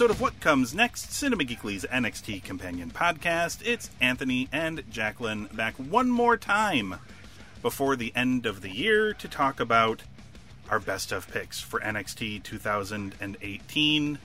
Episode 0.00 0.14
of 0.14 0.20
What 0.22 0.40
Comes 0.40 0.74
Next, 0.74 1.12
Cinema 1.12 1.44
Geekly's 1.44 1.84
NXT 1.84 2.42
companion 2.42 2.90
podcast. 2.90 3.58
It's 3.62 3.90
Anthony 4.00 4.48
and 4.50 4.82
Jacqueline 4.90 5.44
back 5.52 5.74
one 5.74 6.08
more 6.08 6.38
time 6.38 6.94
before 7.60 7.96
the 7.96 8.10
end 8.16 8.46
of 8.46 8.62
the 8.62 8.70
year 8.70 9.12
to 9.12 9.28
talk 9.28 9.60
about 9.60 10.02
our 10.70 10.80
best 10.80 11.12
of 11.12 11.28
picks 11.30 11.60
for 11.60 11.80
NXT 11.80 12.42
2018. 12.42 14.18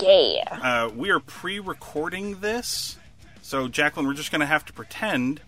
Yeah. 0.00 0.42
Uh, 0.50 0.90
we 0.96 1.10
are 1.10 1.20
pre 1.20 1.58
recording 1.58 2.40
this, 2.40 2.96
so 3.42 3.68
Jacqueline, 3.68 4.06
we're 4.06 4.14
just 4.14 4.30
going 4.30 4.40
to 4.40 4.46
have 4.46 4.64
to 4.64 4.72
pretend 4.72 5.42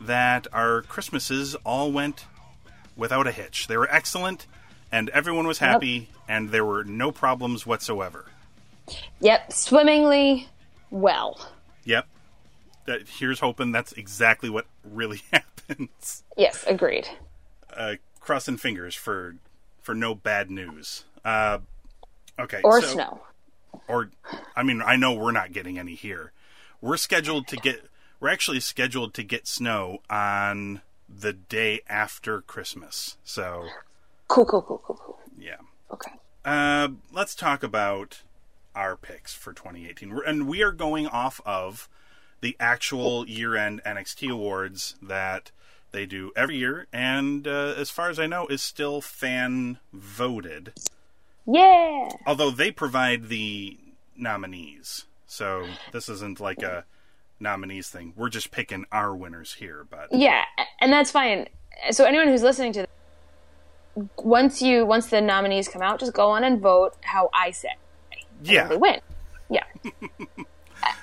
that 0.00 0.46
our 0.52 0.82
Christmases 0.82 1.56
all 1.66 1.90
went 1.90 2.26
without 2.96 3.26
a 3.26 3.32
hitch. 3.32 3.66
They 3.66 3.76
were 3.76 3.92
excellent, 3.92 4.46
and 4.92 5.08
everyone 5.08 5.48
was 5.48 5.58
happy, 5.58 6.08
and 6.28 6.50
there 6.50 6.64
were 6.64 6.84
no 6.84 7.10
problems 7.10 7.66
whatsoever. 7.66 8.26
Yep. 9.20 9.52
Swimmingly 9.52 10.48
well. 10.90 11.40
Yep. 11.84 12.06
That, 12.86 13.08
here's 13.08 13.40
hoping 13.40 13.72
that's 13.72 13.92
exactly 13.92 14.50
what 14.50 14.66
really 14.84 15.22
happens. 15.32 16.24
Yes, 16.36 16.64
agreed. 16.66 17.08
Uh, 17.74 17.94
crossing 18.20 18.56
fingers 18.56 18.94
for 18.94 19.36
for 19.80 19.94
no 19.94 20.14
bad 20.14 20.50
news. 20.50 21.04
Uh, 21.24 21.58
okay. 22.38 22.60
Or 22.64 22.80
so- 22.82 22.88
snow. 22.88 23.20
Or, 23.88 24.10
I 24.54 24.62
mean, 24.62 24.82
I 24.84 24.96
know 24.96 25.14
we're 25.14 25.32
not 25.32 25.52
getting 25.52 25.78
any 25.78 25.94
here. 25.94 26.32
We're 26.80 26.98
scheduled 26.98 27.48
to 27.48 27.56
get. 27.56 27.84
We're 28.20 28.28
actually 28.28 28.60
scheduled 28.60 29.14
to 29.14 29.22
get 29.22 29.46
snow 29.48 29.98
on 30.10 30.82
the 31.08 31.32
day 31.32 31.80
after 31.88 32.42
Christmas. 32.42 33.16
So, 33.24 33.66
Cool, 34.28 34.44
cool, 34.44 34.62
cool, 34.62 34.78
cool, 34.84 34.96
cool. 34.96 35.18
yeah. 35.38 35.56
Okay. 35.90 36.12
Uh, 36.44 36.88
let's 37.12 37.34
talk 37.34 37.62
about 37.62 38.20
our 38.74 38.96
picks 38.96 39.34
for 39.34 39.52
2018. 39.52 40.14
We're, 40.14 40.24
and 40.24 40.46
we 40.46 40.62
are 40.62 40.72
going 40.72 41.06
off 41.06 41.40
of 41.44 41.88
the 42.40 42.56
actual 42.60 43.26
year 43.28 43.56
end 43.56 43.80
NXT 43.84 44.30
awards 44.30 44.96
that 45.00 45.50
they 45.92 46.06
do 46.06 46.32
every 46.34 46.56
year, 46.56 46.86
and 46.92 47.46
uh, 47.46 47.74
as 47.76 47.90
far 47.90 48.08
as 48.10 48.18
I 48.18 48.26
know, 48.26 48.46
is 48.46 48.62
still 48.62 49.00
fan 49.00 49.78
voted. 49.92 50.72
Yeah. 51.46 52.08
Although 52.26 52.50
they 52.50 52.70
provide 52.70 53.28
the 53.28 53.78
nominees. 54.16 55.04
So 55.26 55.66
this 55.92 56.08
isn't 56.08 56.40
like 56.40 56.62
a 56.62 56.84
nominees 57.40 57.88
thing. 57.88 58.12
We're 58.16 58.28
just 58.28 58.50
picking 58.50 58.86
our 58.92 59.14
winners 59.14 59.54
here, 59.54 59.86
but 59.88 60.08
Yeah, 60.12 60.44
and 60.80 60.92
that's 60.92 61.10
fine. 61.10 61.48
So 61.90 62.04
anyone 62.04 62.28
who's 62.28 62.42
listening 62.42 62.72
to 62.74 62.80
this, 62.80 64.06
once 64.16 64.62
you 64.62 64.86
once 64.86 65.06
the 65.08 65.20
nominees 65.20 65.68
come 65.68 65.82
out, 65.82 66.00
just 66.00 66.14
go 66.14 66.30
on 66.30 66.44
and 66.44 66.60
vote 66.60 66.96
how 67.02 67.28
I 67.34 67.50
say. 67.50 67.76
Yeah. 68.42 68.68
They 68.68 68.76
win. 68.76 69.00
Yeah. 69.48 69.64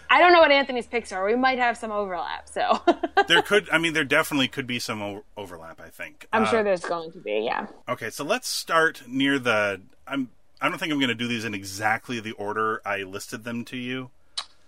I- 0.10 0.20
don't 0.20 0.34
know 0.34 0.40
what 0.42 0.52
Anthony's 0.52 0.88
picks 0.88 1.12
are. 1.12 1.24
We 1.26 1.36
might 1.36 1.60
have 1.60 1.78
some 1.78 1.92
overlap, 1.92 2.50
so 2.50 2.82
there 3.28 3.42
could 3.42 3.70
I 3.72 3.78
mean 3.78 3.94
there 3.94 4.04
definitely 4.04 4.48
could 4.48 4.68
be 4.68 4.80
some 4.80 5.02
o- 5.02 5.24
overlap, 5.38 5.80
I 5.80 5.90
think. 5.90 6.28
I'm 6.34 6.44
Uh, 6.44 6.48
sure 6.48 6.64
there's 6.64 6.82
going 6.84 7.12
to 7.14 7.20
be. 7.20 7.42
Yeah. 7.46 7.68
Okay, 7.88 8.10
so 8.10 8.24
let's 8.24 8.48
start 8.48 9.04
near 9.08 9.40
the. 9.40 9.82
I'm. 10.08 10.30
I 10.62 10.68
don't 10.68 10.78
think 10.78 10.92
I'm 10.92 11.00
going 11.00 11.08
to 11.10 11.16
do 11.16 11.28
these 11.28 11.46
in 11.46 11.54
exactly 11.54 12.20
the 12.20 12.34
order 12.34 12.82
I 12.86 13.04
listed 13.04 13.46
them 13.46 13.64
to 13.66 13.78
you 13.78 14.10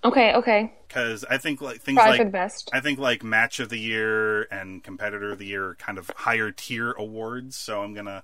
Okay. 0.05 0.33
Okay. 0.35 0.71
because 0.87 1.25
I 1.29 1.37
think 1.37 1.59
like 1.61 1.81
things 1.81 1.97
Try 1.97 2.11
like 2.11 2.17
for 2.19 2.23
the 2.23 2.29
best. 2.31 2.69
I 2.71 2.79
think 2.79 2.97
like 2.97 3.23
match 3.23 3.59
of 3.59 3.67
the 3.69 3.77
year 3.77 4.43
and 4.43 4.81
competitor 4.83 5.31
of 5.31 5.37
the 5.39 5.45
year 5.47 5.69
are 5.69 5.75
kind 5.75 5.97
of 5.97 6.09
higher 6.15 6.49
tier 6.51 6.91
awards. 6.93 7.55
So 7.57 7.81
I'm 7.83 7.93
gonna 7.93 8.23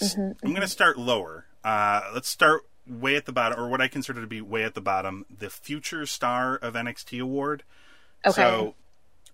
Mm-hmm, 0.00 0.46
I'm 0.46 0.54
gonna 0.54 0.66
start 0.68 0.98
lower. 0.98 1.46
Uh, 1.64 2.02
let's 2.14 2.28
start 2.28 2.62
way 2.90 3.16
at 3.16 3.24
the 3.26 3.32
bottom, 3.32 3.58
or 3.60 3.68
what 3.68 3.80
I 3.80 3.88
consider 3.88 4.20
to 4.20 4.26
be 4.26 4.40
way 4.40 4.64
at 4.64 4.74
the 4.74 4.80
bottom, 4.80 5.24
the 5.30 5.48
Future 5.50 6.04
Star 6.06 6.56
of 6.56 6.74
NXT 6.74 7.20
award. 7.20 7.62
Okay. 8.26 8.34
So 8.34 8.74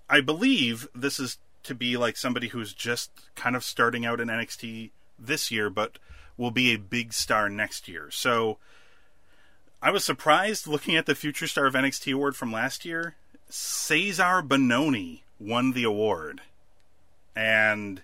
I 0.08 0.20
believe 0.20 0.88
this 0.94 1.18
is 1.18 1.38
to 1.64 1.74
be 1.74 1.96
like 1.96 2.16
somebody 2.16 2.48
who's 2.48 2.72
just 2.72 3.10
kind 3.34 3.56
of 3.56 3.64
starting 3.64 4.04
out 4.06 4.20
in 4.20 4.28
NXT 4.28 4.90
this 5.18 5.50
year, 5.50 5.70
but 5.70 5.98
will 6.36 6.50
be 6.50 6.72
a 6.72 6.78
big 6.78 7.12
star 7.12 7.48
next 7.48 7.88
year. 7.88 8.10
So 8.10 8.58
I 9.82 9.90
was 9.90 10.04
surprised 10.04 10.66
looking 10.66 10.94
at 10.94 11.06
the 11.06 11.14
Future 11.14 11.46
Star 11.46 11.66
of 11.66 11.74
NXT 11.74 12.12
award 12.14 12.36
from 12.36 12.52
last 12.52 12.84
year. 12.84 13.16
Cesar 13.48 14.42
Bononi 14.42 15.20
won 15.40 15.72
the 15.72 15.84
award, 15.84 16.42
and 17.34 18.02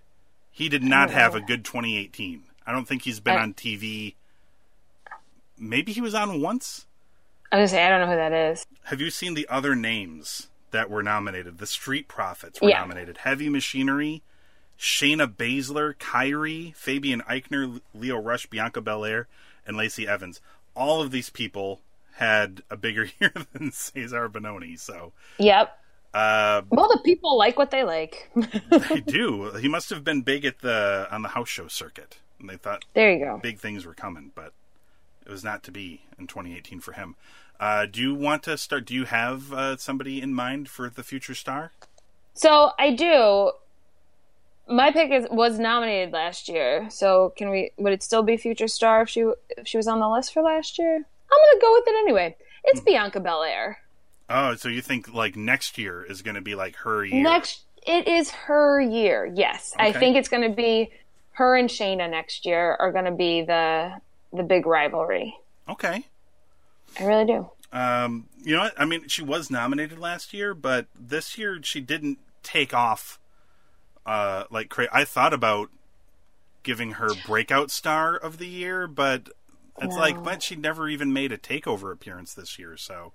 he 0.50 0.68
did 0.68 0.82
not 0.82 1.10
Oh. 1.10 1.12
have 1.12 1.34
a 1.34 1.40
good 1.40 1.64
2018. 1.64 2.44
I 2.66 2.72
don't 2.72 2.86
think 2.86 3.02
he's 3.02 3.20
been 3.20 3.36
I- 3.36 3.42
on 3.42 3.54
TV. 3.54 4.14
Maybe 5.62 5.92
he 5.92 6.00
was 6.00 6.14
on 6.14 6.40
once. 6.40 6.86
I 7.52 7.56
was 7.60 7.70
gonna 7.70 7.78
say 7.80 7.86
I 7.86 7.90
don't 7.90 8.00
know 8.00 8.08
who 8.12 8.16
that 8.16 8.32
is. 8.32 8.66
Have 8.84 9.00
you 9.00 9.10
seen 9.10 9.34
the 9.34 9.46
other 9.48 9.74
names 9.76 10.48
that 10.72 10.90
were 10.90 11.02
nominated? 11.02 11.58
The 11.58 11.66
Street 11.66 12.08
Profits 12.08 12.60
were 12.60 12.68
Yeah. 12.70 12.80
nominated. 12.80 13.18
Heavy 13.18 13.48
Machinery, 13.48 14.22
Shayna 14.78 15.32
Baszler, 15.32 15.94
Kairi, 15.94 16.74
Fabian 16.74 17.20
Aichner, 17.22 17.80
Lio 17.94 18.16
Rush, 18.16 18.46
Bianca 18.46 18.80
Belair, 18.80 19.28
and 19.66 19.76
Lacey 19.76 20.08
Evans. 20.08 20.40
All 20.74 21.00
of 21.00 21.10
these 21.12 21.30
people 21.30 21.80
had 22.14 22.62
a 22.70 22.76
bigger 22.76 23.04
year 23.20 23.32
than 23.52 23.70
Cesar 23.70 24.28
Bononi, 24.28 24.76
so 24.78 25.12
Yep. 25.38 25.78
uh, 26.14 26.62
Well, 26.70 26.88
the 26.88 27.00
people 27.04 27.38
like 27.38 27.56
what 27.58 27.70
they 27.70 27.84
like. 27.84 28.30
they 28.88 29.00
do. 29.00 29.52
He 29.52 29.68
must 29.68 29.90
have 29.90 30.02
been 30.02 30.22
big 30.22 30.44
at 30.44 30.58
the 30.60 31.06
on 31.12 31.22
the 31.22 31.28
house 31.28 31.48
show 31.48 31.68
circuit, 31.68 32.18
and 32.40 32.48
they 32.50 32.56
thought 32.56 32.84
there 32.94 33.12
you 33.12 33.24
go. 33.24 33.38
big 33.40 33.58
things 33.60 33.86
were 33.86 33.94
coming, 33.94 34.32
but 34.34 34.52
it 35.24 35.30
was 35.30 35.44
not 35.44 35.62
to 35.64 35.70
be 35.70 36.02
in 36.18 36.26
2018 36.26 36.80
for 36.80 36.92
him. 36.92 37.16
Uh, 37.60 37.86
do 37.86 38.00
you 38.00 38.14
want 38.14 38.42
to 38.44 38.56
start? 38.58 38.84
Do 38.86 38.94
you 38.94 39.04
have 39.04 39.52
uh, 39.52 39.76
somebody 39.76 40.20
in 40.20 40.34
mind 40.34 40.68
for 40.68 40.90
the 40.90 41.02
future 41.02 41.34
star? 41.34 41.72
So 42.34 42.70
I 42.78 42.94
do. 42.94 43.52
My 44.68 44.90
pick 44.90 45.10
is 45.10 45.26
was 45.30 45.58
nominated 45.58 46.12
last 46.12 46.48
year. 46.48 46.88
So 46.90 47.32
can 47.36 47.50
we? 47.50 47.72
Would 47.76 47.92
it 47.92 48.02
still 48.02 48.22
be 48.22 48.36
future 48.36 48.68
star 48.68 49.02
if 49.02 49.08
she 49.08 49.20
if 49.50 49.66
she 49.66 49.76
was 49.76 49.86
on 49.86 50.00
the 50.00 50.08
list 50.08 50.32
for 50.32 50.42
last 50.42 50.78
year? 50.78 50.94
I'm 50.96 51.02
gonna 51.52 51.60
go 51.60 51.72
with 51.72 51.84
it 51.86 51.96
anyway. 52.02 52.36
It's 52.64 52.80
Hmm. 52.80 52.84
Bianca 52.86 53.20
Belair. 53.20 53.78
Oh, 54.30 54.54
so 54.54 54.68
you 54.68 54.80
think 54.80 55.12
like 55.12 55.36
next 55.36 55.76
year 55.78 56.02
is 56.02 56.22
going 56.22 56.36
to 56.36 56.40
be 56.40 56.54
like 56.54 56.76
her 56.76 57.04
year? 57.04 57.22
Next, 57.22 57.62
it 57.86 58.08
is 58.08 58.30
her 58.30 58.80
year. 58.80 59.30
Yes, 59.34 59.74
I 59.78 59.92
think 59.92 60.16
it's 60.16 60.28
gonna 60.28 60.54
be 60.54 60.90
her 61.32 61.54
and 61.56 61.68
Shayna 61.68 62.08
next 62.08 62.46
year 62.46 62.76
are 62.78 62.92
gonna 62.92 63.14
be 63.14 63.42
the 63.42 63.92
the 64.32 64.42
big 64.42 64.66
rivalry. 64.66 65.36
Okay. 65.68 66.06
I 66.98 67.04
really 67.04 67.26
do. 67.26 67.50
Um, 67.72 68.26
you 68.42 68.54
know 68.54 68.62
what? 68.62 68.74
I 68.78 68.84
mean, 68.84 69.08
she 69.08 69.22
was 69.22 69.50
nominated 69.50 69.98
last 69.98 70.34
year, 70.34 70.54
but 70.54 70.86
this 70.98 71.38
year 71.38 71.58
she 71.62 71.80
didn't 71.80 72.18
take 72.42 72.74
off. 72.74 73.18
Uh, 74.04 74.44
like 74.50 74.68
cra- 74.68 74.88
I 74.92 75.04
thought 75.04 75.32
about 75.32 75.70
giving 76.62 76.92
her 76.92 77.10
breakout 77.26 77.70
star 77.70 78.16
of 78.16 78.38
the 78.38 78.46
year, 78.46 78.86
but 78.86 79.28
it's 79.80 79.96
like, 79.96 80.22
but 80.22 80.42
she 80.42 80.54
never 80.54 80.88
even 80.88 81.12
made 81.12 81.32
a 81.32 81.38
takeover 81.38 81.92
appearance 81.92 82.34
this 82.34 82.58
year. 82.58 82.76
So 82.76 83.12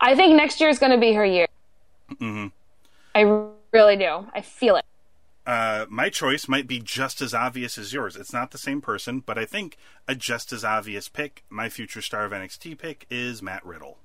I 0.00 0.14
think 0.14 0.34
next 0.34 0.60
year 0.60 0.70
is 0.70 0.78
gonna 0.78 0.98
be 0.98 1.12
her 1.12 1.24
year. 1.24 1.46
hmm 2.18 2.48
I 3.14 3.48
really 3.72 3.96
do. 3.96 4.26
I 4.34 4.40
feel 4.40 4.76
it. 4.76 4.84
Uh, 5.46 5.86
my 5.88 6.08
choice 6.08 6.46
might 6.46 6.66
be 6.66 6.78
just 6.78 7.20
as 7.20 7.34
obvious 7.34 7.76
as 7.76 7.92
yours. 7.92 8.16
It's 8.16 8.32
not 8.32 8.50
the 8.52 8.58
same 8.58 8.80
person, 8.80 9.20
but 9.20 9.38
I 9.38 9.44
think 9.44 9.76
a 10.06 10.14
just 10.14 10.52
as 10.52 10.64
obvious 10.64 11.08
pick, 11.08 11.44
my 11.50 11.68
future 11.68 12.02
star 12.02 12.24
of 12.24 12.32
NXT 12.32 12.78
pick, 12.78 13.06
is 13.10 13.42
Matt 13.42 13.64
Riddle. 13.66 13.98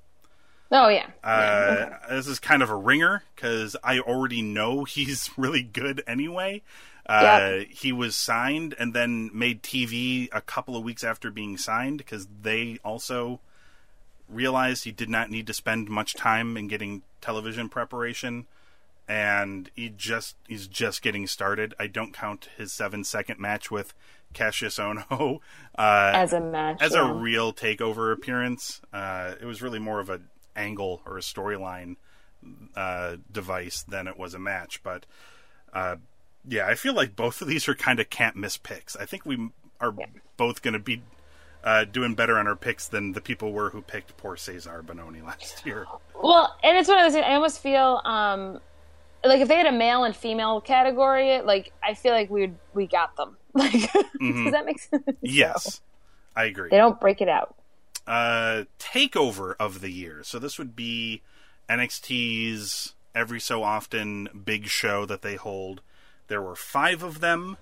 Oh 0.72 0.88
yeah. 0.90 1.08
Uh, 1.24 1.90
This 2.10 2.28
is 2.28 2.40
kind 2.40 2.62
of 2.62 2.70
a 2.70 2.76
ringer 2.76 3.24
because 3.36 3.76
I 3.84 4.00
already 4.00 4.42
know 4.42 4.84
he's 4.86 5.30
really 5.38 5.64
good 5.64 6.04
anyway. 6.08 6.62
Uh, 7.06 7.60
He 7.70 7.92
was 7.92 8.16
signed 8.16 8.76
and 8.78 8.94
then 8.94 9.30
made 9.34 9.64
TV 9.64 10.28
a 10.32 10.42
couple 10.42 10.76
of 10.76 10.84
weeks 10.84 11.04
after 11.04 11.32
being 11.32 11.58
signed 11.58 12.00
because 12.00 12.28
they 12.42 12.80
also 12.84 13.40
realized 14.28 14.84
he 14.84 14.92
did 14.92 15.08
not 15.10 15.30
need 15.30 15.48
to 15.48 15.54
spend 15.54 15.88
much 15.88 16.16
time 16.16 16.58
in 16.58 16.68
getting 16.68 17.04
television 17.22 17.70
preparation 17.70 18.46
and 19.08 19.70
he 19.76 19.90
just 19.90 20.36
he's 20.48 20.68
just 20.68 21.02
getting 21.02 21.28
started. 21.28 21.74
I 21.80 21.88
don't 21.88 22.14
count 22.14 22.50
his 22.58 22.72
seven 22.72 23.04
second 23.04 23.40
match 23.40 23.72
with 23.72 23.94
Kassius 24.34 24.78
Ohno 24.80 25.40
uh, 25.78 26.12
as 26.14 26.34
a 26.34 26.40
match, 26.42 26.82
as 26.82 26.94
yeah. 26.94 27.10
a 27.10 27.14
real 27.14 27.54
takeover 27.54 28.12
appearance. 28.12 28.82
Uh, 28.92 29.34
it 29.40 29.46
was 29.46 29.62
really 29.62 29.80
more 29.80 30.00
of 30.00 30.10
an 30.10 30.28
angle 30.56 31.02
or 31.06 31.18
a 31.18 31.22
storyline 31.22 31.96
uh, 32.76 33.18
device 33.32 33.84
than 33.84 34.08
it 34.08 34.18
was 34.18 34.34
a 34.34 34.40
match. 34.40 34.84
But 34.84 35.06
uh, 35.74 35.98
yeah, 36.48 36.68
I 36.68 36.76
feel 36.76 36.94
like 36.94 37.16
both 37.16 37.42
of 37.42 37.48
these 37.48 37.68
are 37.68 37.76
kind 37.76 38.00
of 38.00 38.10
can't 38.10 38.36
miss 38.36 38.58
picks. 38.58 38.96
I 38.96 39.06
think 39.06 39.26
we 39.26 39.50
are 39.80 39.94
Yeah. 39.98 40.06
both 40.38 40.62
going 40.62 40.74
to 40.74 40.80
be. 40.80 41.02
Uh, 41.64 41.84
doing 41.84 42.14
better 42.16 42.38
on 42.38 42.48
our 42.48 42.56
picks 42.56 42.88
than 42.88 43.12
the 43.12 43.20
people 43.20 43.52
were 43.52 43.72
who 43.72 43.82
picked 43.82 44.16
poor 44.16 44.38
Cesar 44.38 44.82
Bononi 44.86 45.22
last 45.26 45.66
year. 45.66 45.86
Well, 46.16 46.56
and 46.64 46.78
it's 46.78 46.88
one 46.88 46.98
of 47.00 47.12
those. 47.12 47.22
I 47.22 47.34
almost 47.34 47.60
feel 47.60 48.00
um, 48.06 48.60
like 49.24 49.42
if 49.42 49.48
they 49.48 49.56
had 49.56 49.66
a 49.68 49.72
male 49.72 50.04
and 50.04 50.16
female 50.16 50.62
category, 50.62 51.42
like 51.42 51.74
I 51.84 51.94
feel 51.94 52.14
like 52.14 52.30
we 52.30 52.52
we 52.74 52.88
got 52.88 53.16
them. 53.16 53.38
Like, 53.58 53.72
does 53.72 54.52
that 54.52 54.66
make 54.68 54.80
sense? 54.80 55.04
Yes, 55.22 55.82
I 56.36 56.44
agree. 56.46 56.70
They 56.70 56.78
don't 56.78 57.00
break 57.00 57.22
it 57.22 57.28
out. 57.30 57.56
uh, 58.06 58.66
takeover 58.80 59.56
of 59.60 59.82
the 59.82 59.90
year. 59.90 60.22
So 60.24 60.38
this 60.38 60.60
would 60.60 60.76
be 60.76 61.24
NXT's 61.68 62.94
every 63.16 63.40
so 63.40 63.64
often 63.64 64.30
big 64.46 64.68
show 64.68 65.06
that 65.06 65.22
they 65.22 65.36
hold. 65.36 65.82
There 66.28 66.42
were 66.42 66.56
five 66.56 67.02
of 67.04 67.20
them. 67.20 67.58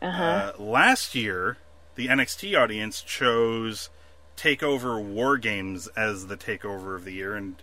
Uh-huh. 0.00 0.22
Uh, 0.24 0.52
last 0.62 1.14
year, 1.14 1.58
the 1.94 2.06
NXT 2.08 2.58
audience 2.58 3.02
chose 3.02 3.90
Takeover 4.36 5.02
War 5.02 5.36
Games 5.36 5.88
as 5.88 6.26
the 6.28 6.36
takeover 6.36 6.96
of 6.96 7.04
the 7.04 7.12
year, 7.12 7.34
and 7.36 7.56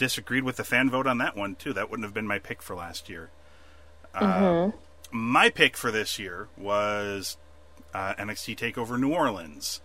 disagreed 0.00 0.42
with 0.42 0.56
the 0.56 0.64
fan 0.64 0.90
vote 0.90 1.06
on 1.06 1.18
that 1.18 1.36
one 1.36 1.54
too. 1.54 1.72
That 1.72 1.90
wouldn't 1.90 2.04
have 2.04 2.14
been 2.14 2.26
my 2.26 2.38
pick 2.40 2.62
for 2.62 2.74
last 2.74 3.08
year. 3.08 3.30
Uh, 4.14 4.70
my 5.12 5.50
pick 5.50 5.76
for 5.76 5.92
this 5.92 6.18
year 6.18 6.48
was 6.56 7.36
uh, 7.94 8.14
NXT 8.14 8.56
Takeover 8.56 8.98
New 8.98 9.12
Orleans 9.12 9.80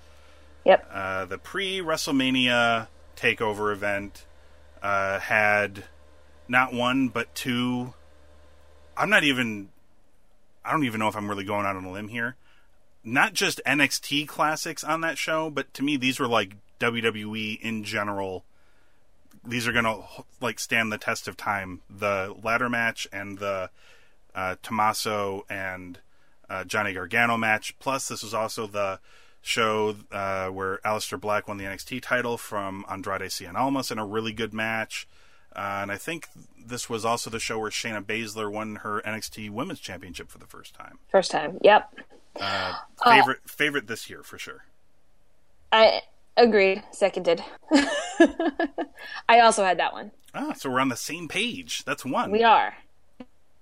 Yep. 0.66 0.90
uh, 0.92 1.26
the 1.26 1.38
pre 1.38 1.80
WrestleMania 1.80 2.88
takeover 3.16 3.72
event 3.72 4.26
uh, 4.82 5.20
had 5.20 5.84
not 6.48 6.74
one 6.74 7.10
but 7.10 7.34
two. 7.36 7.94
I'm 8.98 9.10
not 9.10 9.24
even. 9.24 9.70
I 10.64 10.72
don't 10.72 10.86
even 10.86 11.00
know 11.00 11.08
if 11.08 11.16
I'm 11.16 11.30
really 11.30 11.44
going 11.44 11.68
out 11.68 11.76
on 11.76 11.86
a 11.86 11.92
limb 11.92 12.08
here. 12.08 12.36
Not 13.04 13.34
just 13.34 13.62
NXT 13.68 14.28
classics 14.28 14.84
on 14.84 15.02
that 15.02 15.20
show, 15.20 15.52
but 15.52 15.72
to 15.76 15.84
me 15.84 15.98
these 15.98 16.20
were 16.20 16.28
like 16.28 16.56
WWE 16.80 17.62
in 17.62 17.84
general. 17.84 18.44
These 19.48 19.68
are 19.68 19.72
gonna 19.72 20.02
like 20.42 20.60
stand 20.60 20.92
the 20.92 20.98
test 20.98 21.28
of 21.28 21.38
time. 21.38 21.82
The 21.90 22.36
ladder 22.44 22.70
match 22.70 23.08
and 23.12 23.38
the 23.38 23.70
uh, 24.34 24.56
Tommaso 24.62 25.46
and 25.50 26.00
uh, 26.50 26.64
Johnny 26.64 26.94
Gargano 26.94 27.38
match. 27.38 27.78
Plus, 27.80 28.08
this 28.08 28.24
was 28.24 28.34
also 28.34 28.68
the 28.68 29.00
show 29.42 29.96
uh, 30.12 30.48
where 30.48 30.80
Aleister 30.80 31.20
Black 31.20 31.48
won 31.48 31.58
the 31.58 31.66
NXT 31.66 32.02
title 32.02 32.38
from 32.38 32.84
Andrade 32.90 33.30
Cien 33.30 33.56
Almas 33.56 33.92
in 33.92 34.00
a 34.00 34.06
really 34.06 34.34
good 34.34 34.54
match. 34.54 35.08
Uh, 35.56 35.80
and 35.84 35.92
I 35.92 35.98
think 35.98 36.28
this 36.58 36.90
was 36.90 37.06
also 37.06 37.30
the 37.30 37.40
show 37.40 37.60
where 37.60 37.70
Shayna 37.70 38.04
Baszler 38.04 38.52
won 38.52 38.78
her 38.78 39.02
NXT 39.06 39.52
Women's 39.52 39.80
Championship 39.80 40.30
for 40.30 40.38
the 40.38 40.48
first 40.48 40.74
time. 40.74 41.00
First 41.10 41.32
time. 41.32 41.60
Yep. 41.62 41.96
Uh, 42.40 42.74
favorite 43.04 43.40
favorite 43.48 43.88
this 43.88 44.10
year 44.10 44.24
for 44.24 44.38
sure. 44.38 44.66
I 45.72 46.02
agreed. 46.38 46.84
Seconded. 46.92 47.44
I 49.30 49.40
also 49.40 49.64
had 49.64 49.80
that 49.80 49.94
one. 49.94 50.12
Ah, 50.34 50.54
so 50.54 50.70
we're 50.70 50.80
on 50.80 50.90
the 50.90 50.96
same 50.96 51.28
page. 51.28 51.84
That's 51.86 52.06
one. 52.06 52.32
We 52.32 52.44
are. 52.44 52.76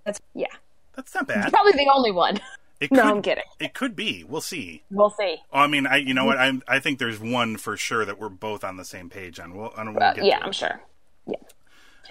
That's 0.06 0.20
yeah. 0.34 0.48
That's 0.96 1.14
not 1.16 1.28
bad. 1.28 1.52
Probably 1.52 1.74
the 1.74 1.92
only 1.94 2.12
one. 2.12 2.40
It 2.80 2.92
No, 2.92 3.04
could, 3.04 3.12
I'm 3.12 3.22
kidding. 3.22 3.44
It 3.60 3.74
could 3.74 3.96
be. 3.96 4.24
We'll 4.28 4.42
see. 4.42 4.84
We'll 4.92 5.12
see. 5.12 5.38
Oh, 5.52 5.60
I 5.60 5.68
mean, 5.68 5.88
I 5.88 5.98
you 5.98 6.14
know 6.14 6.26
what? 6.26 6.38
I 6.38 6.52
I 6.68 6.80
think 6.80 7.00
there's 7.00 7.20
one 7.20 7.58
for 7.58 7.78
sure 7.78 8.06
that 8.06 8.20
we're 8.20 8.30
both 8.30 8.64
on 8.64 8.78
the 8.78 8.86
same 8.86 9.10
page 9.10 9.40
on. 9.40 9.56
We'll, 9.56 9.74
and 9.78 9.96
we'll 9.96 10.04
Uh, 10.04 10.14
yeah, 10.18 10.40
I'm 10.42 10.52
sure. 10.52 10.82
Yeah. 11.26 11.36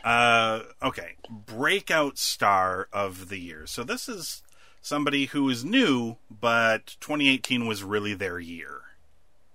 Uh, 0.04 0.62
okay, 0.82 1.16
breakout 1.28 2.18
star 2.18 2.88
of 2.92 3.28
the 3.28 3.38
year. 3.38 3.66
So 3.66 3.84
this 3.84 4.08
is 4.08 4.42
somebody 4.80 5.26
who 5.26 5.48
is 5.48 5.64
new, 5.64 6.16
but 6.30 6.96
2018 7.00 7.66
was 7.66 7.84
really 7.84 8.14
their 8.14 8.40
year. 8.40 8.80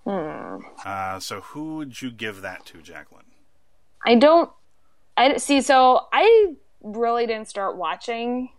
Hmm. 0.08 0.60
Uh, 0.86 1.20
so 1.20 1.42
who 1.42 1.76
would 1.76 2.02
you 2.02 2.12
give 2.12 2.42
that 2.42 2.66
to, 2.68 2.82
Jacqueline? 2.82 3.26
I 4.06 4.16
don't. 4.16 4.50
I 5.18 5.36
see. 5.36 5.60
So 5.60 6.06
I 6.14 6.54
really 6.82 7.28
didn't 7.28 7.50
start 7.50 7.76
watching 7.76 8.50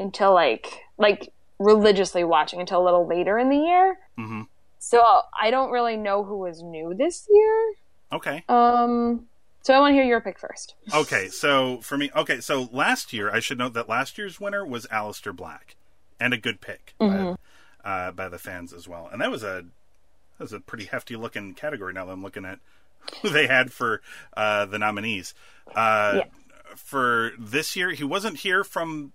until 0.00 0.34
like 0.34 0.80
like 0.98 1.32
religiously 1.60 2.24
watching 2.24 2.60
until 2.60 2.82
a 2.82 2.84
little 2.84 3.06
later 3.06 3.38
in 3.38 3.50
the 3.50 3.56
year. 3.56 3.98
Mm-hmm. 4.18 4.42
So 4.80 5.20
I 5.40 5.50
don't 5.50 5.70
really 5.70 5.96
know 5.96 6.24
who 6.24 6.38
was 6.38 6.62
new 6.62 6.92
this 6.92 7.28
year. 7.32 7.74
Okay. 8.12 8.44
Um. 8.48 9.26
So 9.62 9.74
I 9.74 9.78
want 9.78 9.92
to 9.92 9.94
hear 9.94 10.04
your 10.04 10.20
pick 10.20 10.38
first. 10.38 10.74
Okay, 10.94 11.26
so 11.28 11.80
for 11.80 11.98
me, 11.98 12.08
okay, 12.14 12.40
so 12.40 12.68
last 12.72 13.12
year, 13.12 13.32
I 13.32 13.40
should 13.40 13.58
note 13.58 13.74
that 13.74 13.88
last 13.88 14.16
year's 14.16 14.40
winner 14.40 14.64
was 14.64 14.86
Aleister 14.86 15.34
Black, 15.34 15.74
and 16.20 16.32
a 16.32 16.36
good 16.36 16.60
pick 16.60 16.94
by, 17.00 17.34
uh, 17.84 18.12
by 18.12 18.28
the 18.28 18.38
fans 18.38 18.72
as 18.72 18.86
well. 18.86 19.08
And 19.10 19.20
that 19.20 19.28
was 19.28 19.42
a 19.42 19.64
that 20.38 20.44
was 20.44 20.52
a 20.52 20.60
pretty 20.60 20.84
hefty 20.84 21.16
looking 21.16 21.54
category. 21.54 21.92
Now 21.92 22.04
that 22.06 22.12
I'm 22.12 22.22
looking 22.22 22.44
at 22.44 22.58
who 23.22 23.30
they 23.30 23.46
had 23.46 23.72
for 23.72 24.00
uh, 24.36 24.66
the 24.66 24.78
nominees. 24.78 25.34
Uh, 25.74 26.12
Yeah. 26.16 26.24
For 26.74 27.32
this 27.38 27.74
year, 27.76 27.92
he 27.92 28.04
wasn't 28.04 28.38
here 28.38 28.62
from 28.64 29.12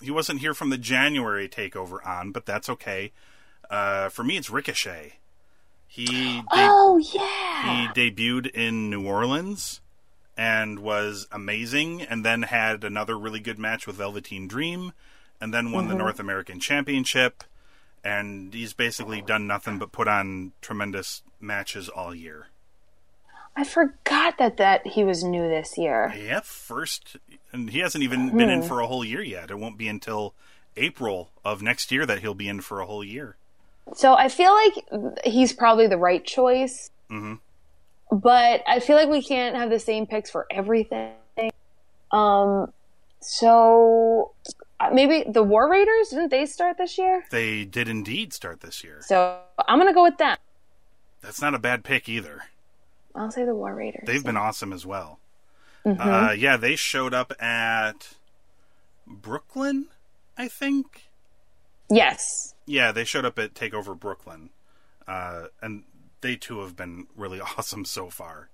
he 0.00 0.10
wasn't 0.12 0.40
here 0.40 0.54
from 0.54 0.70
the 0.70 0.78
January 0.78 1.48
takeover 1.48 2.04
on, 2.06 2.30
but 2.30 2.46
that's 2.46 2.68
okay. 2.68 3.10
Uh, 3.70 4.10
for 4.10 4.22
me, 4.22 4.36
it's 4.36 4.50
Ricochet. 4.50 5.14
He 5.88 6.06
de- 6.06 6.44
Oh 6.50 6.98
yeah. 6.98 7.88
he 7.94 8.10
debuted 8.10 8.48
in 8.50 8.90
New 8.90 9.06
Orleans 9.06 9.80
and 10.36 10.80
was 10.80 11.26
amazing, 11.32 12.02
and 12.02 12.24
then 12.24 12.42
had 12.42 12.84
another 12.84 13.18
really 13.18 13.40
good 13.40 13.58
match 13.58 13.86
with 13.86 13.96
Velveteen 13.96 14.46
Dream, 14.46 14.92
and 15.40 15.52
then 15.54 15.72
won 15.72 15.88
the 15.88 15.94
North 15.94 16.20
American 16.20 16.60
Championship. 16.60 17.42
And 18.04 18.52
he's 18.52 18.74
basically 18.74 19.22
done 19.22 19.46
nothing 19.46 19.78
but 19.78 19.90
put 19.90 20.08
on 20.08 20.52
tremendous 20.60 21.22
matches 21.40 21.88
all 21.88 22.14
year. 22.14 22.48
I 23.56 23.64
forgot 23.64 24.38
that 24.38 24.56
that 24.58 24.86
he 24.86 25.04
was 25.04 25.22
new 25.24 25.48
this 25.48 25.78
year. 25.78 26.12
Yeah, 26.16 26.40
first, 26.40 27.16
and 27.52 27.70
he 27.70 27.78
hasn't 27.78 28.02
even 28.04 28.36
been 28.36 28.50
in 28.50 28.62
for 28.62 28.80
a 28.80 28.86
whole 28.86 29.04
year 29.04 29.22
yet. 29.22 29.50
It 29.50 29.58
won't 29.58 29.78
be 29.78 29.88
until 29.88 30.34
April 30.76 31.30
of 31.44 31.62
next 31.62 31.92
year 31.92 32.04
that 32.04 32.18
he'll 32.18 32.34
be 32.34 32.48
in 32.48 32.60
for 32.60 32.80
a 32.80 32.86
whole 32.86 33.04
year. 33.04 33.36
So 33.94 34.14
I 34.14 34.28
feel 34.28 34.52
like 34.52 35.22
he's 35.24 35.52
probably 35.52 35.86
the 35.86 35.98
right 35.98 36.24
choice. 36.24 36.90
Mhm. 37.10 37.38
But 38.10 38.62
I 38.66 38.80
feel 38.80 38.96
like 38.96 39.08
we 39.08 39.22
can't 39.22 39.56
have 39.56 39.70
the 39.70 39.78
same 39.78 40.06
picks 40.06 40.30
for 40.30 40.46
everything. 40.50 41.14
Um, 42.10 42.72
so 43.20 44.32
maybe 44.92 45.24
the 45.28 45.42
War 45.42 45.70
Raiders 45.70 46.08
didn't 46.08 46.30
they 46.30 46.46
start 46.46 46.78
this 46.78 46.98
year? 46.98 47.24
They 47.30 47.64
did 47.64 47.88
indeed 47.88 48.32
start 48.32 48.60
this 48.60 48.82
year. 48.84 48.98
So 49.02 49.38
I'm 49.66 49.78
gonna 49.78 49.94
go 49.94 50.02
with 50.02 50.18
them. 50.18 50.36
That's 51.20 51.40
not 51.40 51.54
a 51.54 51.58
bad 51.58 51.84
pick 51.84 52.08
either. 52.08 52.42
I'll 53.14 53.30
say 53.30 53.44
the 53.44 53.54
War 53.54 53.74
Raiders. 53.74 54.04
They've 54.06 54.24
been 54.24 54.36
awesome 54.36 54.72
as 54.72 54.84
well. 54.84 55.20
Mm-hmm. 55.86 56.00
Uh, 56.00 56.32
yeah, 56.32 56.56
they 56.56 56.76
showed 56.76 57.14
up 57.14 57.32
at 57.40 58.14
Brooklyn, 59.06 59.86
I 60.36 60.48
think. 60.48 61.08
yes. 61.90 62.54
Yeah, 62.66 62.92
they 62.92 63.04
showed 63.04 63.26
up 63.26 63.38
at 63.38 63.52
Takeover 63.54 63.98
Brooklyn, 63.98 64.48
uh, 65.06 65.48
and 65.60 65.84
they 66.22 66.34
too 66.36 66.60
have 66.60 66.74
been 66.76 67.06
really 67.14 67.40
awesome 67.58 67.84
so 67.84 68.08
far. 68.08 68.48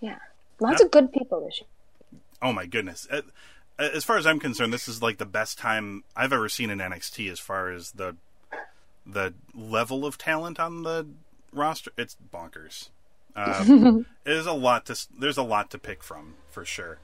Yeah. 0.00 0.18
Lots 0.60 0.80
of 0.80 0.90
good 0.90 1.12
people 1.12 1.44
this 1.44 1.60
year. 1.60 2.20
Oh 2.40 2.52
my 2.52 2.66
goodness! 2.66 3.06
Uh, 3.10 3.22
As 3.78 4.04
far 4.04 4.16
as 4.16 4.26
I'm 4.26 4.40
concerned, 4.40 4.72
this 4.72 4.88
is 4.88 5.02
like 5.02 5.18
the 5.18 5.26
best 5.26 5.58
time 5.58 6.04
I've 6.16 6.32
ever 6.32 6.48
seen 6.48 6.70
in 6.70 6.78
NXT 6.78 7.30
as 7.30 7.38
far 7.38 7.70
as 7.70 7.92
the 7.92 8.16
the 9.04 9.34
level 9.54 10.04
of 10.04 10.18
talent 10.18 10.58
on 10.58 10.82
the 10.82 11.06
roster. 11.52 11.92
It's 11.96 12.16
bonkers. 12.32 12.88
Um, 13.36 14.06
there's 14.24 14.46
a 14.46 14.52
lot 14.52 14.86
to 14.86 15.06
there's 15.18 15.36
a 15.36 15.42
lot 15.42 15.70
to 15.70 15.78
pick 15.78 16.02
from 16.02 16.34
for 16.50 16.64
sure. 16.64 16.98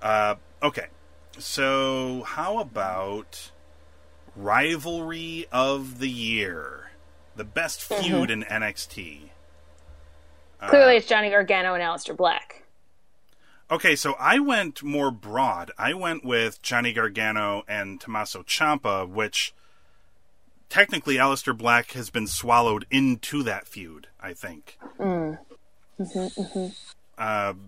Uh, 0.00 0.34
okay, 0.62 0.86
so 1.38 2.24
how 2.26 2.58
about 2.58 3.52
rivalry 4.34 5.46
of 5.52 6.00
the 6.00 6.10
year? 6.10 6.90
The 7.36 7.44
best 7.44 7.80
feud 7.82 8.30
in 8.30 8.42
NXT. 8.42 9.30
Clearly, 10.68 10.96
it's 10.96 11.06
Johnny 11.06 11.30
Gargano 11.30 11.74
and 11.74 11.82
Aleister 11.82 12.16
Black. 12.16 12.61
Okay, 13.72 13.96
so 13.96 14.12
I 14.20 14.38
went 14.38 14.82
more 14.82 15.10
broad. 15.10 15.70
I 15.78 15.94
went 15.94 16.26
with 16.26 16.60
Johnny 16.60 16.92
Gargano 16.92 17.62
and 17.66 17.98
Tommaso 17.98 18.42
Ciampa, 18.42 19.08
which 19.08 19.54
technically 20.68 21.16
Aleister 21.16 21.56
Black 21.56 21.92
has 21.92 22.10
been 22.10 22.26
swallowed 22.26 22.84
into 22.90 23.42
that 23.44 23.66
feud. 23.66 24.08
I 24.20 24.34
think. 24.34 24.78
Mm. 24.98 25.38
Mm-hmm, 25.98 26.42
mm-hmm. 26.42 27.58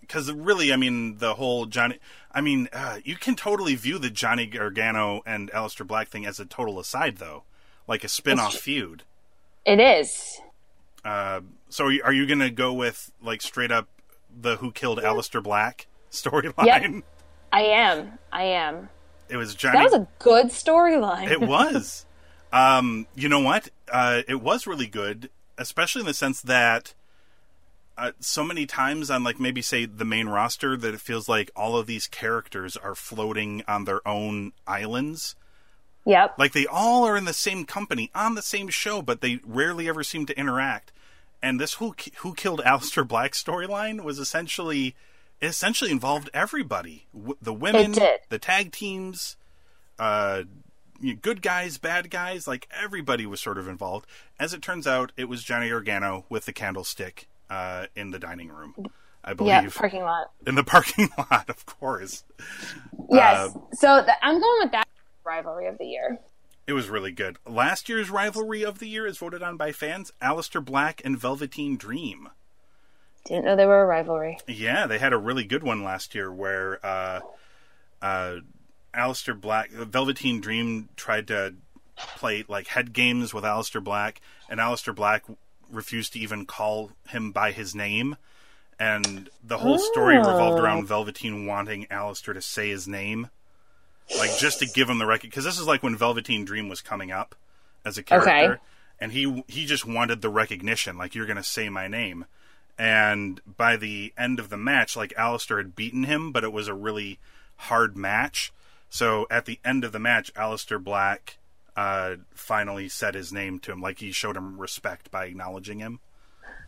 Because 0.00 0.30
uh, 0.30 0.34
really, 0.34 0.72
I 0.72 0.76
mean, 0.76 1.18
the 1.18 1.34
whole 1.34 1.66
Johnny. 1.66 1.98
I 2.32 2.40
mean, 2.40 2.70
uh, 2.72 3.00
you 3.04 3.16
can 3.16 3.36
totally 3.36 3.74
view 3.74 3.98
the 3.98 4.08
Johnny 4.08 4.46
Gargano 4.46 5.20
and 5.26 5.50
Aleister 5.50 5.86
Black 5.86 6.08
thing 6.08 6.24
as 6.24 6.40
a 6.40 6.46
total 6.46 6.80
aside, 6.80 7.18
though, 7.18 7.42
like 7.86 8.04
a 8.04 8.08
spin-off 8.08 8.54
feud. 8.54 9.02
It 9.66 9.78
is. 9.78 10.40
Uh, 11.04 11.42
so 11.68 11.90
are 12.04 12.12
you 12.12 12.26
going 12.26 12.38
to 12.38 12.50
go 12.50 12.72
with 12.72 13.12
like 13.20 13.42
straight 13.42 13.70
up 13.70 13.88
the 14.40 14.56
Who 14.56 14.72
Killed 14.72 15.00
yeah. 15.02 15.08
Aleister 15.08 15.42
Black 15.42 15.86
storyline? 16.10 16.66
Yep. 16.66 17.04
I 17.52 17.62
am. 17.62 18.18
I 18.32 18.44
am. 18.44 18.88
It 19.28 19.36
was 19.36 19.54
Johnny. 19.54 19.78
That 19.78 19.84
was 19.84 19.94
a 19.94 20.08
good 20.18 20.46
storyline. 20.46 21.30
it 21.30 21.40
was. 21.40 22.06
Um, 22.52 23.06
you 23.14 23.28
know 23.28 23.40
what? 23.40 23.68
Uh, 23.90 24.22
it 24.28 24.42
was 24.42 24.66
really 24.66 24.86
good, 24.86 25.30
especially 25.56 26.00
in 26.00 26.06
the 26.06 26.14
sense 26.14 26.42
that 26.42 26.94
uh, 27.96 28.12
so 28.20 28.44
many 28.44 28.66
times 28.66 29.10
on 29.10 29.22
like 29.22 29.38
maybe 29.38 29.62
say 29.62 29.86
the 29.86 30.04
main 30.04 30.28
roster 30.28 30.76
that 30.76 30.94
it 30.94 31.00
feels 31.00 31.28
like 31.28 31.50
all 31.54 31.76
of 31.76 31.86
these 31.86 32.06
characters 32.06 32.76
are 32.76 32.94
floating 32.94 33.62
on 33.68 33.84
their 33.84 34.06
own 34.06 34.52
islands. 34.66 35.34
Yep. 36.04 36.38
Like 36.38 36.52
they 36.52 36.66
all 36.66 37.04
are 37.04 37.16
in 37.16 37.26
the 37.26 37.32
same 37.32 37.64
company 37.64 38.10
on 38.14 38.34
the 38.34 38.42
same 38.42 38.68
show, 38.68 39.02
but 39.02 39.20
they 39.20 39.40
rarely 39.46 39.88
ever 39.88 40.02
seem 40.02 40.26
to 40.26 40.38
interact. 40.38 40.92
And 41.42 41.60
this 41.60 41.74
who 41.74 41.94
who 42.18 42.34
killed 42.34 42.60
Aleister 42.60 43.06
Black 43.06 43.32
storyline 43.32 44.02
was 44.04 44.18
essentially 44.18 44.94
essentially 45.40 45.90
involved 45.90 46.30
everybody, 46.32 47.06
w- 47.12 47.36
the 47.42 47.52
women, 47.52 47.94
the 48.28 48.38
tag 48.38 48.70
teams, 48.70 49.36
uh, 49.98 50.44
good 51.20 51.42
guys, 51.42 51.78
bad 51.78 52.10
guys, 52.10 52.46
like 52.46 52.68
everybody 52.70 53.26
was 53.26 53.40
sort 53.40 53.58
of 53.58 53.66
involved. 53.66 54.06
As 54.38 54.54
it 54.54 54.62
turns 54.62 54.86
out, 54.86 55.10
it 55.16 55.24
was 55.28 55.42
Johnny 55.42 55.68
Organo 55.70 56.24
with 56.28 56.44
the 56.44 56.52
candlestick 56.52 57.28
uh, 57.50 57.86
in 57.96 58.10
the 58.12 58.18
dining 58.18 58.48
room. 58.48 58.74
I 59.24 59.34
believe. 59.34 59.50
Yeah, 59.50 59.68
parking 59.74 60.02
lot. 60.02 60.30
In 60.46 60.54
the 60.54 60.64
parking 60.64 61.08
lot, 61.16 61.48
of 61.48 61.64
course. 61.66 62.24
Yes. 63.10 63.54
Uh, 63.54 63.60
so 63.72 64.02
the, 64.02 64.12
I'm 64.24 64.40
going 64.40 64.60
with 64.62 64.72
that 64.72 64.88
rivalry 65.24 65.66
of 65.66 65.78
the 65.78 65.86
year. 65.86 66.18
It 66.66 66.74
was 66.74 66.88
really 66.88 67.12
good. 67.12 67.38
Last 67.46 67.88
year's 67.88 68.10
rivalry 68.10 68.64
of 68.64 68.78
the 68.78 68.88
year 68.88 69.06
is 69.06 69.18
voted 69.18 69.42
on 69.42 69.56
by 69.56 69.72
fans: 69.72 70.12
Aleister 70.22 70.64
Black 70.64 71.02
and 71.04 71.18
Velveteen 71.18 71.76
Dream. 71.76 72.28
Didn't 73.24 73.44
know 73.44 73.56
they 73.56 73.66
were 73.66 73.82
a 73.82 73.86
rivalry. 73.86 74.38
Yeah, 74.46 74.86
they 74.86 74.98
had 74.98 75.12
a 75.12 75.18
really 75.18 75.44
good 75.44 75.62
one 75.62 75.84
last 75.84 76.14
year 76.14 76.32
where 76.32 76.84
uh, 76.84 77.20
uh, 78.00 78.36
Aleister 78.94 79.38
Black, 79.40 79.70
Velveteen 79.70 80.40
Dream 80.40 80.88
tried 80.96 81.28
to 81.28 81.54
play 81.96 82.44
like 82.48 82.68
head 82.68 82.92
games 82.92 83.32
with 83.32 83.44
Aleister 83.44 83.82
Black, 83.82 84.20
and 84.48 84.60
Aleister 84.60 84.94
Black 84.94 85.24
refused 85.70 86.12
to 86.12 86.18
even 86.18 86.46
call 86.46 86.90
him 87.08 87.32
by 87.32 87.52
his 87.52 87.74
name. 87.74 88.16
And 88.78 89.30
the 89.44 89.58
whole 89.58 89.78
story 89.78 90.16
oh. 90.16 90.20
revolved 90.20 90.60
around 90.60 90.86
Velveteen 90.86 91.46
wanting 91.46 91.86
Aleister 91.86 92.34
to 92.34 92.42
say 92.42 92.70
his 92.70 92.88
name, 92.88 93.30
like 94.18 94.36
just 94.38 94.58
to 94.60 94.66
give 94.66 94.88
him 94.88 94.98
the 94.98 95.06
record. 95.06 95.30
Because 95.30 95.44
this 95.44 95.58
is 95.58 95.66
like 95.66 95.82
when 95.82 95.96
Velveteen 95.96 96.44
Dream 96.44 96.68
was 96.68 96.80
coming 96.80 97.10
up 97.10 97.34
as 97.84 97.98
a 97.98 98.02
character, 98.02 98.30
okay. 98.30 98.62
and 99.00 99.12
he 99.12 99.44
he 99.48 99.66
just 99.66 99.86
wanted 99.86 100.22
the 100.22 100.28
recognition, 100.28 100.98
like 100.98 101.14
you're 101.14 101.26
going 101.26 101.36
to 101.36 101.42
say 101.42 101.68
my 101.68 101.88
name. 101.88 102.26
And 102.78 103.40
by 103.56 103.76
the 103.76 104.12
end 104.16 104.38
of 104.38 104.48
the 104.48 104.56
match, 104.56 104.96
like 104.96 105.12
Aleister 105.14 105.58
had 105.58 105.76
beaten 105.76 106.04
him, 106.04 106.32
but 106.32 106.42
it 106.42 106.52
was 106.52 106.68
a 106.68 106.74
really 106.74 107.18
hard 107.56 107.96
match. 107.96 108.52
So 108.88 109.26
at 109.30 109.44
the 109.44 109.60
end 109.64 109.84
of 109.84 109.92
the 109.92 109.98
match, 109.98 110.32
Aleister 110.34 110.82
Black 110.82 111.38
uh, 111.76 112.16
finally 112.34 112.88
said 112.88 113.14
his 113.14 113.32
name 113.32 113.58
to 113.60 113.72
him. 113.72 113.80
Like 113.80 113.98
he 113.98 114.12
showed 114.12 114.36
him 114.36 114.58
respect 114.58 115.10
by 115.10 115.26
acknowledging 115.26 115.78
him. 115.78 116.00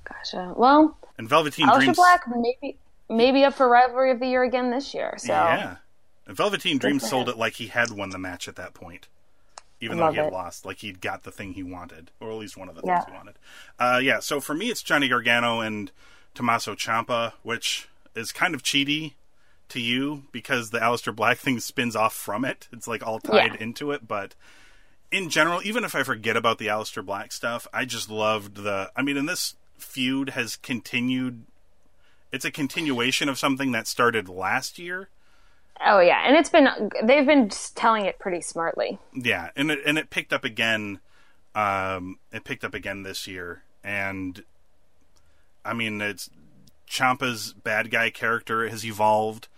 Gotcha. 0.04 0.52
Well, 0.56 0.96
and 1.18 1.28
Velveteen 1.28 1.66
Aleister 1.66 1.78
Dreams, 1.80 1.96
Black 1.96 2.24
maybe 2.28 2.78
maybe 3.08 3.44
up 3.44 3.54
for 3.54 3.68
rivalry 3.68 4.10
of 4.10 4.20
the 4.20 4.26
year 4.26 4.42
again 4.42 4.70
this 4.70 4.94
year. 4.94 5.14
So 5.18 5.32
yeah, 5.32 5.76
Velveteen 6.26 6.78
Dreams 6.78 7.08
sold 7.08 7.28
it 7.28 7.36
like 7.36 7.54
he 7.54 7.66
had 7.66 7.90
won 7.90 8.10
the 8.10 8.18
match 8.18 8.48
at 8.48 8.56
that 8.56 8.74
point, 8.74 9.08
even 9.80 9.98
though 9.98 10.10
he 10.10 10.16
had 10.16 10.26
it. 10.28 10.32
lost. 10.32 10.64
Like 10.64 10.78
he'd 10.78 11.00
got 11.00 11.24
the 11.24 11.30
thing 11.30 11.52
he 11.52 11.62
wanted, 11.62 12.10
or 12.20 12.30
at 12.30 12.36
least 12.36 12.56
one 12.56 12.68
of 12.68 12.74
the 12.74 12.82
yeah. 12.84 13.00
things 13.00 13.10
he 13.10 13.16
wanted. 13.16 13.34
Uh, 13.78 14.00
yeah. 14.02 14.20
So 14.20 14.40
for 14.40 14.54
me, 14.54 14.70
it's 14.70 14.82
Johnny 14.82 15.08
Gargano 15.08 15.60
and 15.60 15.90
Tommaso 16.34 16.74
Ciampa, 16.74 17.32
which 17.42 17.88
is 18.14 18.32
kind 18.32 18.54
of 18.54 18.62
cheaty 18.62 19.12
to 19.68 19.80
you 19.80 20.24
because 20.32 20.70
the 20.70 20.78
Aleister 20.78 21.14
Black 21.14 21.38
thing 21.38 21.60
spins 21.60 21.96
off 21.96 22.14
from 22.14 22.44
it. 22.44 22.68
It's 22.72 22.88
like 22.88 23.06
all 23.06 23.20
tied 23.20 23.54
yeah. 23.54 23.60
into 23.60 23.90
it, 23.90 24.06
but 24.08 24.34
in 25.14 25.30
general, 25.30 25.60
even 25.62 25.84
if 25.84 25.94
I 25.94 26.02
forget 26.02 26.36
about 26.36 26.58
the 26.58 26.66
Aleister 26.66 27.04
Black 27.04 27.32
stuff, 27.32 27.68
I 27.72 27.84
just 27.84 28.10
loved 28.10 28.56
the. 28.56 28.90
I 28.96 29.02
mean, 29.02 29.16
and 29.16 29.28
this 29.28 29.54
feud 29.78 30.30
has 30.30 30.56
continued. 30.56 31.44
It's 32.32 32.44
a 32.44 32.50
continuation 32.50 33.28
of 33.28 33.38
something 33.38 33.70
that 33.72 33.86
started 33.86 34.28
last 34.28 34.78
year. 34.78 35.08
Oh 35.84 36.00
yeah, 36.00 36.22
and 36.26 36.36
it's 36.36 36.50
been 36.50 36.68
they've 37.02 37.26
been 37.26 37.50
telling 37.74 38.06
it 38.06 38.18
pretty 38.18 38.40
smartly. 38.40 38.98
Yeah, 39.14 39.50
and 39.56 39.70
it 39.70 39.80
and 39.86 39.98
it 39.98 40.10
picked 40.10 40.32
up 40.32 40.44
again. 40.44 41.00
Um, 41.54 42.18
it 42.32 42.44
picked 42.44 42.64
up 42.64 42.74
again 42.74 43.02
this 43.02 43.26
year, 43.26 43.62
and 43.82 44.42
I 45.64 45.72
mean, 45.72 46.00
it's 46.00 46.30
Ciampa's 46.88 47.52
bad 47.52 47.90
guy 47.90 48.10
character 48.10 48.68
has 48.68 48.84
evolved 48.84 49.48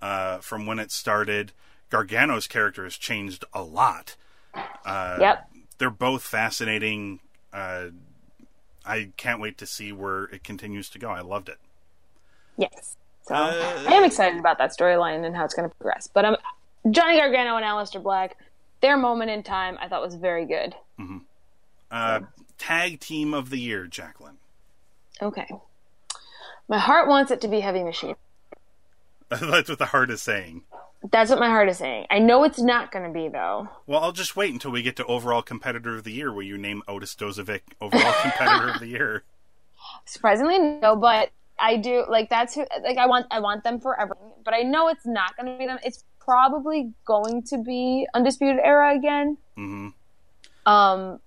uh, 0.00 0.38
from 0.38 0.66
when 0.66 0.78
it 0.78 0.90
started. 0.90 1.52
Gargano's 1.90 2.46
character 2.46 2.84
has 2.84 2.96
changed 2.96 3.44
a 3.52 3.62
lot. 3.62 4.16
Uh, 4.84 5.18
yep. 5.20 5.50
They're 5.78 5.90
both 5.90 6.22
fascinating. 6.22 7.20
Uh, 7.52 7.88
I 8.84 9.10
can't 9.16 9.40
wait 9.40 9.58
to 9.58 9.66
see 9.66 9.92
where 9.92 10.24
it 10.24 10.42
continues 10.44 10.88
to 10.90 10.98
go. 10.98 11.10
I 11.10 11.20
loved 11.20 11.48
it. 11.48 11.58
Yes. 12.56 12.96
So 13.26 13.34
uh, 13.34 13.82
I 13.88 13.94
am 13.94 14.04
excited 14.04 14.38
about 14.38 14.58
that 14.58 14.76
storyline 14.76 15.24
and 15.24 15.34
how 15.34 15.44
it's 15.44 15.54
going 15.54 15.68
to 15.68 15.74
progress. 15.74 16.08
But 16.12 16.24
um, 16.24 16.36
Johnny 16.90 17.16
Gargano 17.16 17.56
and 17.56 17.64
Aleister 17.64 18.02
Black, 18.02 18.36
their 18.80 18.96
moment 18.96 19.30
in 19.30 19.42
time, 19.42 19.76
I 19.80 19.88
thought 19.88 20.02
was 20.02 20.14
very 20.14 20.46
good. 20.46 20.74
Mm-hmm. 20.98 21.18
Uh, 21.90 22.20
so. 22.20 22.26
Tag 22.58 23.00
team 23.00 23.34
of 23.34 23.50
the 23.50 23.58
year, 23.58 23.86
Jacqueline. 23.86 24.38
Okay. 25.20 25.48
My 26.68 26.78
heart 26.78 27.08
wants 27.08 27.30
it 27.30 27.40
to 27.42 27.48
be 27.48 27.60
Heavy 27.60 27.82
Machine. 27.82 28.16
That's 29.28 29.68
what 29.68 29.78
the 29.78 29.86
heart 29.86 30.10
is 30.10 30.22
saying. 30.22 30.62
That's 31.10 31.30
what 31.30 31.38
my 31.38 31.48
heart 31.48 31.68
is 31.68 31.78
saying. 31.78 32.06
I 32.10 32.18
know 32.18 32.44
it's 32.44 32.60
not 32.60 32.90
going 32.90 33.04
to 33.06 33.12
be 33.12 33.28
though. 33.28 33.68
Well, 33.86 34.00
I'll 34.00 34.12
just 34.12 34.36
wait 34.36 34.52
until 34.52 34.70
we 34.70 34.82
get 34.82 34.96
to 34.96 35.04
overall 35.06 35.42
competitor 35.42 35.96
of 35.96 36.04
the 36.04 36.12
year, 36.12 36.32
where 36.32 36.44
you 36.44 36.56
name 36.58 36.82
Otis 36.88 37.14
Dozovic 37.14 37.60
overall 37.80 38.14
competitor 38.22 38.70
of 38.70 38.80
the 38.80 38.88
year. 38.88 39.24
Surprisingly, 40.04 40.58
no, 40.58 40.96
but 40.96 41.30
I 41.58 41.76
do 41.76 42.04
like 42.08 42.28
that's 42.28 42.54
who 42.54 42.66
like 42.82 42.98
I 42.98 43.06
want 43.06 43.26
I 43.30 43.40
want 43.40 43.64
them 43.64 43.80
forever, 43.80 44.16
but 44.44 44.54
I 44.54 44.62
know 44.62 44.88
it's 44.88 45.06
not 45.06 45.36
going 45.36 45.52
to 45.52 45.58
be 45.58 45.66
them. 45.66 45.78
It's 45.82 46.04
probably 46.20 46.92
going 47.04 47.42
to 47.44 47.58
be 47.58 48.06
Undisputed 48.12 48.58
Era 48.62 48.94
again. 48.94 49.38
Mm-hmm. 49.56 50.70
Um, 50.70 51.20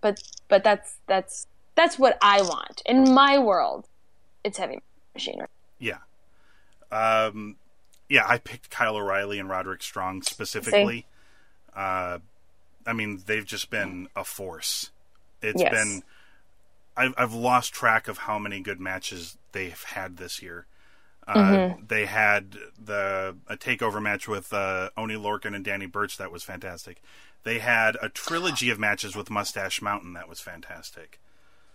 but 0.00 0.20
but 0.48 0.64
that's 0.64 0.96
that's 1.06 1.46
that's 1.74 1.98
what 1.98 2.18
I 2.20 2.42
want 2.42 2.82
in 2.86 3.12
my 3.12 3.38
world. 3.38 3.86
It's 4.42 4.58
heavy 4.58 4.80
machinery. 5.14 5.48
Yeah. 5.78 5.98
Um, 6.90 7.56
yeah, 8.08 8.24
I 8.26 8.38
picked 8.38 8.70
Kyle 8.70 8.96
O'Reilly 8.96 9.38
and 9.38 9.48
Roderick 9.48 9.82
Strong 9.82 10.22
specifically. 10.22 11.06
Uh, 11.74 12.18
I 12.86 12.92
mean, 12.92 13.22
they've 13.26 13.46
just 13.46 13.70
been 13.70 14.08
a 14.14 14.24
force. 14.24 14.90
It's 15.42 15.60
yes. 15.60 15.72
been. 15.72 16.02
I've, 16.96 17.14
I've 17.16 17.34
lost 17.34 17.72
track 17.72 18.08
of 18.08 18.18
how 18.18 18.38
many 18.38 18.60
good 18.60 18.80
matches 18.80 19.36
they've 19.52 19.82
had 19.82 20.16
this 20.16 20.42
year. 20.42 20.66
Uh, 21.26 21.34
mm-hmm. 21.34 21.86
They 21.86 22.06
had 22.06 22.56
the 22.82 23.36
a 23.48 23.56
takeover 23.56 24.02
match 24.02 24.28
with 24.28 24.52
uh, 24.52 24.90
Oney 24.96 25.14
Lorcan 25.14 25.54
and 25.54 25.64
Danny 25.64 25.86
Burch 25.86 26.18
that 26.18 26.30
was 26.30 26.42
fantastic. 26.42 27.00
They 27.44 27.58
had 27.58 27.96
a 28.02 28.08
trilogy 28.08 28.70
of 28.70 28.78
matches 28.78 29.16
with 29.16 29.30
Mustache 29.30 29.80
Mountain 29.80 30.12
that 30.14 30.28
was 30.28 30.40
fantastic. 30.40 31.20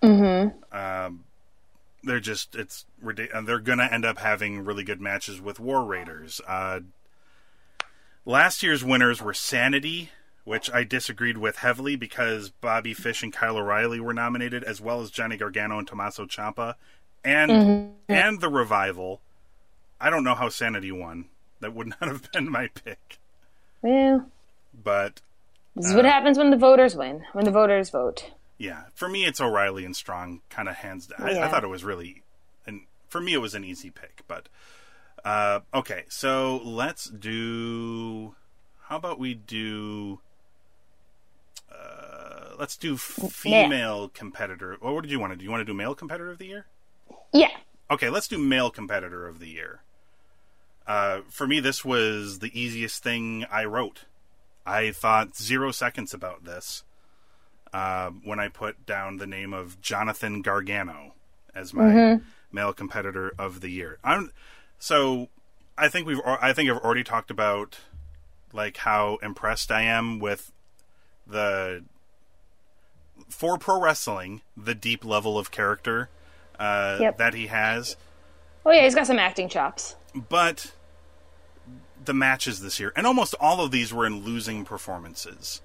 Mm-hmm. 0.04 0.76
Um, 0.76 1.26
they're 2.04 2.20
just 2.20 2.56
it's 2.56 2.86
they're 3.02 3.60
gonna 3.60 3.90
end 3.92 4.06
up 4.06 4.20
having 4.20 4.64
really 4.64 4.84
good 4.84 5.02
matches 5.02 5.42
with 5.42 5.60
War 5.60 5.84
Raiders. 5.84 6.42
Uh, 6.48 6.82
last 8.26 8.64
year's 8.64 8.84
winners 8.84 9.22
were 9.22 9.34
Sanity, 9.34 10.12
which 10.50 10.72
I 10.74 10.84
disagreed 10.84 11.38
with 11.38 11.58
heavily 11.58 11.96
because 11.96 12.50
Bobby 12.50 12.96
Fish 12.96 13.22
and 13.22 13.32
Kyle 13.32 13.56
O'Reilly 13.56 14.00
were 14.00 14.16
nominated, 14.16 14.64
as 14.64 14.82
well 14.82 15.00
as 15.00 15.12
Johnny 15.12 15.38
Gargano 15.38 15.78
and 15.78 15.88
Tommaso 15.88 16.26
Ciampa, 16.26 16.74
and 17.24 17.52
mm-hmm. 17.52 17.92
and 18.12 18.42
the 18.42 18.50
Revival. 18.50 19.22
I 20.02 20.10
don't 20.10 20.24
know 20.24 20.34
how 20.34 20.50
Sanity 20.50 20.92
won. 20.92 21.26
That 21.60 21.76
would 21.76 21.88
not 22.02 22.02
have 22.02 22.32
been 22.32 22.50
my 22.50 22.68
pick. 22.68 23.20
Yeah, 23.84 24.22
but 24.74 25.22
this 25.76 25.86
is 25.86 25.94
uh, 25.94 25.98
what 25.98 26.06
happens 26.06 26.40
when 26.40 26.50
the 26.50 26.58
voters 26.58 26.96
win. 26.96 27.26
When 27.34 27.46
the 27.46 27.52
voters 27.52 27.92
vote. 27.92 28.32
Yeah, 28.58 28.86
for 28.96 29.08
me, 29.08 29.26
it's 29.26 29.40
O'Reilly 29.40 29.86
and 29.86 29.96
Strong, 29.96 30.42
kind 30.50 30.68
of 30.68 30.78
hands 30.78 31.06
down. 31.06 31.28
Yeah. 31.28 31.44
I, 31.44 31.46
I, 31.46 31.48
thought 31.50 31.64
it 31.64 31.68
was 31.68 31.84
really, 31.84 32.24
and 32.66 32.82
for 33.08 33.22
me, 33.22 33.34
it 33.34 33.40
was 33.40 33.54
an 33.54 33.64
easy 33.64 33.92
pick. 33.92 34.24
But 34.28 34.50
Uh, 35.24 35.60
okay, 35.76 36.06
so 36.10 36.60
let's 36.64 37.08
do. 37.08 38.34
How 38.88 38.98
about 38.98 39.20
we 39.20 39.36
do? 39.36 40.22
Let's 42.60 42.76
do 42.76 42.98
female 42.98 44.10
competitor. 44.10 44.78
Well, 44.82 44.94
what 44.94 45.04
did 45.04 45.12
you 45.12 45.20
want 45.20 45.32
to 45.32 45.38
do? 45.38 45.46
You 45.46 45.50
want 45.50 45.62
to 45.62 45.66
do 45.66 45.74
male 45.74 45.96
competitor 45.96 46.30
of 46.30 46.40
the 46.40 46.48
year? 46.48 46.66
Yeah. 47.32 47.56
Okay, 47.90 48.10
let's 48.10 48.28
do 48.28 48.38
male 48.38 48.70
competitor 48.70 49.26
of 49.26 49.40
the 49.40 49.48
year. 49.48 49.80
Uh, 50.86 51.22
for 51.30 51.48
me, 51.48 51.62
this 51.62 51.86
was 51.86 52.40
the 52.40 52.60
easiest 52.60 53.02
thing 53.02 53.46
I 53.50 53.64
wrote. 53.64 54.04
I 54.66 54.92
thought 54.92 55.38
zero 55.38 55.72
seconds 55.72 56.14
about 56.14 56.44
this 56.44 56.84
uh, 57.72 58.10
when 58.26 58.42
I 58.42 58.50
put 58.50 58.86
down 58.86 59.18
the 59.18 59.28
name 59.28 59.54
of 59.54 59.80
Jonathan 59.82 60.42
Gargano 60.42 61.14
as 61.56 61.74
my 61.74 62.20
male 62.52 62.74
competitor 62.74 63.34
of 63.40 63.62
the 63.62 63.70
year. 63.70 64.00
I'm 64.04 64.34
so 64.78 65.30
I 65.78 65.88
think 65.88 66.06
we've 66.06 66.20
I 66.26 66.52
think 66.52 66.70
I've 66.70 66.78
already 66.78 67.06
talked 67.06 67.32
about 67.32 67.78
like 68.52 68.78
how 68.78 69.18
impressed 69.24 69.72
I 69.72 69.84
am 69.84 70.20
with 70.20 70.52
the 71.26 71.86
for 73.30 73.58
pro 73.58 73.80
wrestling 73.82 74.42
the 74.56 74.76
deep 74.76 75.04
level 75.04 75.38
of 75.38 75.52
character 75.52 76.10
uh, 76.60 76.98
Yep. 77.00 77.18
that 77.18 77.34
he 77.34 77.48
has, 77.48 77.96
Oh 78.66 78.72
yeah, 78.72 78.84
he's 78.84 78.96
got 78.96 79.08
some 79.08 79.20
acting 79.20 79.50
chops. 79.50 79.96
but 80.14 80.74
the 82.04 82.14
matches 82.14 82.62
this 82.62 82.80
year, 82.80 82.92
and 82.96 83.06
almost 83.06 83.36
all 83.40 83.62
of 83.62 83.72
these 83.72 83.94
were 83.94 84.06
in 84.06 84.24
losing 84.24 84.64
performances. 84.66 85.62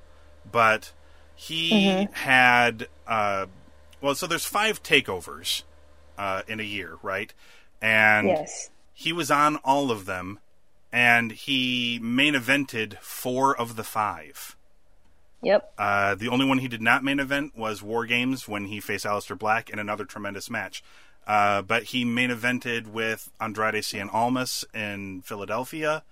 But 0.51 0.93
he 1.35 2.09
had, 2.13 2.89
uh, 3.07 3.47
well, 4.01 4.15
so 4.15 4.27
there's 4.27 4.45
five 4.45 4.83
takeovers 4.83 5.63
uh, 6.19 6.43
in 6.47 6.61
a 6.61 6.65
year, 6.65 6.99
right? 7.03 7.33
And 7.81 8.29
Yes. 8.29 8.71
he 8.93 9.13
was 9.13 9.31
on 9.31 9.57
all 9.59 9.91
of 9.91 10.07
them, 10.07 10.39
and 10.93 11.33
he 11.33 11.99
main 12.03 12.35
evented 12.35 12.99
four 13.01 13.57
of 13.57 13.77
the 13.77 13.85
five. 13.85 14.57
Yep. 15.45 15.73
Uh, 15.79 16.15
the 16.15 16.29
only 16.29 16.47
one 16.47 16.59
he 16.59 16.69
did 16.69 16.83
not 16.83 17.05
main 17.05 17.21
event 17.21 17.57
was 17.57 17.83
War 17.83 18.07
Games 18.07 18.49
when 18.49 18.67
he 18.67 18.81
faced 18.81 19.05
Aleister 19.05 19.39
Black 19.39 19.71
in 19.71 19.79
another 19.79 20.05
tremendous 20.05 20.51
match. 20.51 20.83
Uh, 21.27 21.63
but 21.63 21.85
he 21.85 22.05
main 22.05 22.31
evented 22.31 22.89
with 22.89 23.31
Andrade 23.41 23.83
Cien 23.83 24.13
Almas 24.13 24.65
in 24.75 25.23
Philadelphia, 25.23 26.03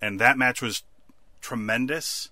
and 0.00 0.18
that 0.20 0.38
match 0.38 0.62
was 0.62 0.82
tremendous. 1.40 2.30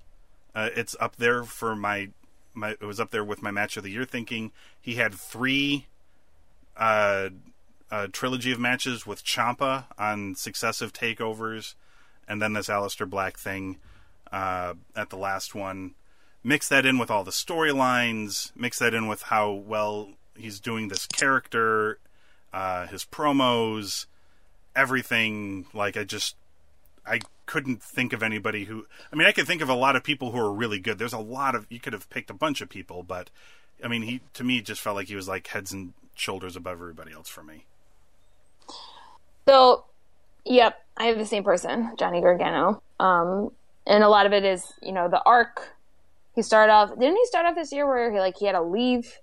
Uh, 0.54 0.70
it's 0.74 0.96
up 1.00 1.16
there 1.16 1.44
for 1.44 1.76
my, 1.76 2.10
my. 2.54 2.70
It 2.70 2.82
was 2.82 3.00
up 3.00 3.10
there 3.10 3.24
with 3.24 3.42
my 3.42 3.50
match 3.50 3.76
of 3.76 3.82
the 3.82 3.90
year. 3.90 4.04
Thinking 4.04 4.52
he 4.80 4.94
had 4.94 5.14
three 5.14 5.86
uh, 6.76 7.28
a 7.90 8.08
trilogy 8.08 8.52
of 8.52 8.58
matches 8.58 9.06
with 9.06 9.24
Ciampa 9.24 9.84
on 9.98 10.34
successive 10.34 10.92
takeovers, 10.92 11.74
and 12.26 12.40
then 12.40 12.52
this 12.54 12.68
Aleister 12.68 13.08
Black 13.08 13.38
thing 13.38 13.78
uh, 14.32 14.74
at 14.96 15.10
the 15.10 15.16
last 15.16 15.54
one. 15.54 15.94
Mix 16.44 16.68
that 16.68 16.84
in 16.84 16.98
with 16.98 17.10
all 17.10 17.24
the 17.24 17.30
storylines. 17.30 18.52
Mix 18.54 18.78
that 18.78 18.92
in 18.94 19.08
with 19.08 19.22
how 19.22 19.50
well 19.50 20.10
he's 20.36 20.60
doing 20.60 20.88
this 20.88 21.06
character, 21.06 21.98
uh, 22.52 22.86
his 22.86 23.04
promos, 23.04 24.06
everything. 24.76 25.66
Like 25.72 25.96
I 25.96 26.04
just, 26.04 26.36
I 27.06 27.20
couldn't 27.46 27.82
think 27.82 28.12
of 28.12 28.22
anybody 28.22 28.64
who. 28.64 28.86
I 29.10 29.16
mean, 29.16 29.26
I 29.26 29.32
could 29.32 29.46
think 29.46 29.62
of 29.62 29.70
a 29.70 29.74
lot 29.74 29.96
of 29.96 30.04
people 30.04 30.32
who 30.32 30.38
are 30.38 30.52
really 30.52 30.78
good. 30.78 30.98
There's 30.98 31.14
a 31.14 31.18
lot 31.18 31.54
of 31.54 31.66
you 31.70 31.80
could 31.80 31.94
have 31.94 32.10
picked 32.10 32.28
a 32.30 32.34
bunch 32.34 32.60
of 32.60 32.68
people, 32.68 33.02
but 33.02 33.30
I 33.82 33.88
mean, 33.88 34.02
he 34.02 34.20
to 34.34 34.44
me 34.44 34.60
just 34.60 34.80
felt 34.80 34.96
like 34.96 35.08
he 35.08 35.16
was 35.16 35.28
like 35.28 35.46
heads 35.46 35.72
and 35.72 35.94
shoulders 36.14 36.56
above 36.56 36.74
everybody 36.74 37.12
else 37.12 37.28
for 37.28 37.42
me. 37.42 37.64
So, 39.46 39.84
yep, 40.44 40.80
I 40.96 41.06
have 41.06 41.18
the 41.18 41.26
same 41.26 41.44
person, 41.44 41.92
Johnny 41.98 42.20
Gargano. 42.20 42.82
Um, 42.98 43.50
and 43.86 44.02
a 44.02 44.08
lot 44.08 44.26
of 44.26 44.32
it 44.32 44.44
is, 44.44 44.72
you 44.82 44.92
know, 44.92 45.08
the 45.08 45.22
arc. 45.24 45.73
He 46.34 46.42
started 46.42 46.72
off. 46.72 46.90
Didn't 46.90 47.16
he 47.16 47.26
start 47.26 47.46
off 47.46 47.54
this 47.54 47.72
year 47.72 47.86
where 47.86 48.12
he 48.12 48.18
like 48.18 48.36
he 48.38 48.46
had 48.46 48.52
to 48.52 48.62
leave 48.62 49.20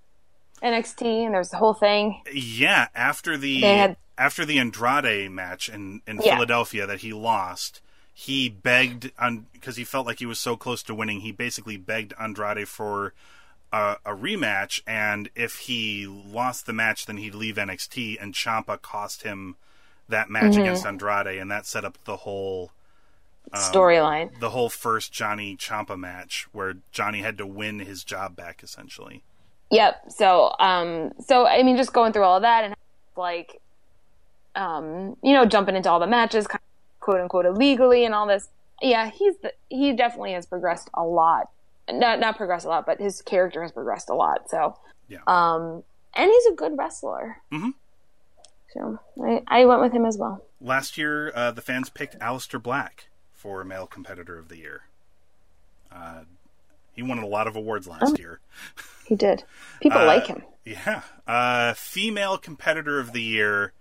NXT 0.63 1.25
and 1.25 1.33
there 1.33 1.39
was 1.39 1.49
the 1.49 1.57
whole 1.57 1.73
thing? 1.73 2.21
Yeah, 2.33 2.87
after 2.95 3.37
the 3.37 3.61
had- 3.61 3.97
after 4.17 4.45
the 4.45 4.59
Andrade 4.59 5.31
match 5.31 5.69
in 5.69 6.01
in 6.07 6.17
Yeah. 6.21 6.35
Philadelphia 6.35 6.85
that 6.85 6.99
he 6.99 7.11
lost, 7.13 7.81
he 8.13 8.49
begged 8.49 9.11
on 9.17 9.47
because 9.53 9.77
he 9.77 9.83
felt 9.83 10.05
like 10.05 10.19
he 10.19 10.25
was 10.25 10.39
so 10.39 10.55
close 10.55 10.83
to 10.83 10.95
winning. 10.95 11.21
He 11.21 11.31
basically 11.31 11.77
begged 11.77 12.13
Andrade 12.19 12.67
for 12.67 13.13
a, 13.73 13.97
a 14.05 14.11
rematch, 14.11 14.81
and 14.85 15.29
if 15.35 15.59
he 15.59 16.05
lost 16.05 16.65
the 16.65 16.73
match, 16.73 17.05
then 17.05 17.17
he'd 17.17 17.33
leave 17.35 17.55
NXT. 17.55 18.17
And 18.21 18.33
Ciampa 18.33 18.81
cost 18.81 19.23
him 19.23 19.55
that 20.09 20.29
match 20.29 20.51
Mm-hmm. 20.53 20.61
against 20.61 20.85
Andrade, 20.85 21.39
and 21.39 21.49
that 21.49 21.65
set 21.65 21.85
up 21.85 21.97
the 22.03 22.17
whole 22.17 22.71
Um, 23.53 23.59
Storyline. 23.61 24.39
the 24.39 24.51
whole 24.51 24.69
first 24.69 25.11
Johnny 25.11 25.57
Ciampa 25.57 25.97
match 25.97 26.47
where 26.51 26.75
Johnny 26.91 27.21
had 27.21 27.37
to 27.39 27.45
win 27.45 27.79
his 27.79 28.03
job 28.03 28.35
back 28.35 28.61
essentially. 28.63 29.23
Yep. 29.71 30.11
So, 30.11 30.53
um, 30.59 31.11
so 31.25 31.45
I 31.47 31.63
mean, 31.63 31.77
just 31.77 31.91
going 31.93 32.13
through 32.13 32.23
all 32.23 32.37
of 32.37 32.41
that 32.43 32.63
and 32.65 32.75
like, 33.17 33.59
um, 34.55 35.15
you 35.23 35.33
know, 35.33 35.45
jumping 35.45 35.75
into 35.75 35.89
all 35.89 35.99
the 35.99 36.07
matches, 36.07 36.47
kind 36.47 36.59
of 36.61 36.99
quote 37.01 37.19
unquote 37.21 37.45
illegally 37.45 38.05
and 38.05 38.13
all 38.13 38.27
this. 38.27 38.49
Yeah, 38.81 39.09
he's 39.09 39.35
the, 39.37 39.53
he 39.69 39.93
definitely 39.93 40.33
has 40.33 40.45
progressed 40.45 40.89
a 40.93 41.03
lot. 41.03 41.49
Not 41.89 42.19
not 42.19 42.37
progressed 42.37 42.65
a 42.65 42.69
lot, 42.69 42.85
but 42.85 42.99
his 42.99 43.21
character 43.21 43.61
has 43.61 43.71
progressed 43.71 44.09
a 44.09 44.13
lot. 44.15 44.49
So, 44.49 44.77
Yeah. 45.07 45.19
um, 45.27 45.83
and 46.15 46.29
he's 46.29 46.45
a 46.47 46.55
good 46.55 46.77
wrestler. 46.77 47.41
Mhm. 47.51 47.73
So 48.73 48.99
I, 49.23 49.41
I 49.47 49.65
went 49.65 49.81
with 49.81 49.91
him 49.93 50.05
as 50.05 50.17
well. 50.17 50.43
Last 50.61 50.97
year, 50.97 51.31
uh, 51.35 51.51
the 51.51 51.61
fans 51.61 51.89
picked 51.89 52.17
Aleister 52.19 52.61
Black 52.61 53.07
for 53.41 53.63
male 53.63 53.87
competitor 53.87 54.37
of 54.37 54.49
the 54.49 54.57
year. 54.57 54.81
Uh, 55.91 56.21
he 56.93 57.01
won 57.01 57.17
a 57.17 57.25
lot 57.25 57.47
of 57.47 57.55
awards 57.55 57.87
last 57.87 58.19
year. 58.19 58.39
He 59.07 59.17
did. 59.17 59.43
People 59.81 59.99
Uh, 59.99 60.05
like 60.05 60.27
him. 60.27 60.41
Yeah. 60.63 61.01
Uh, 61.27 61.73
female 61.73 62.37
competitor 62.37 62.97
of 62.97 63.11
the 63.11 63.21
year. 63.21 63.73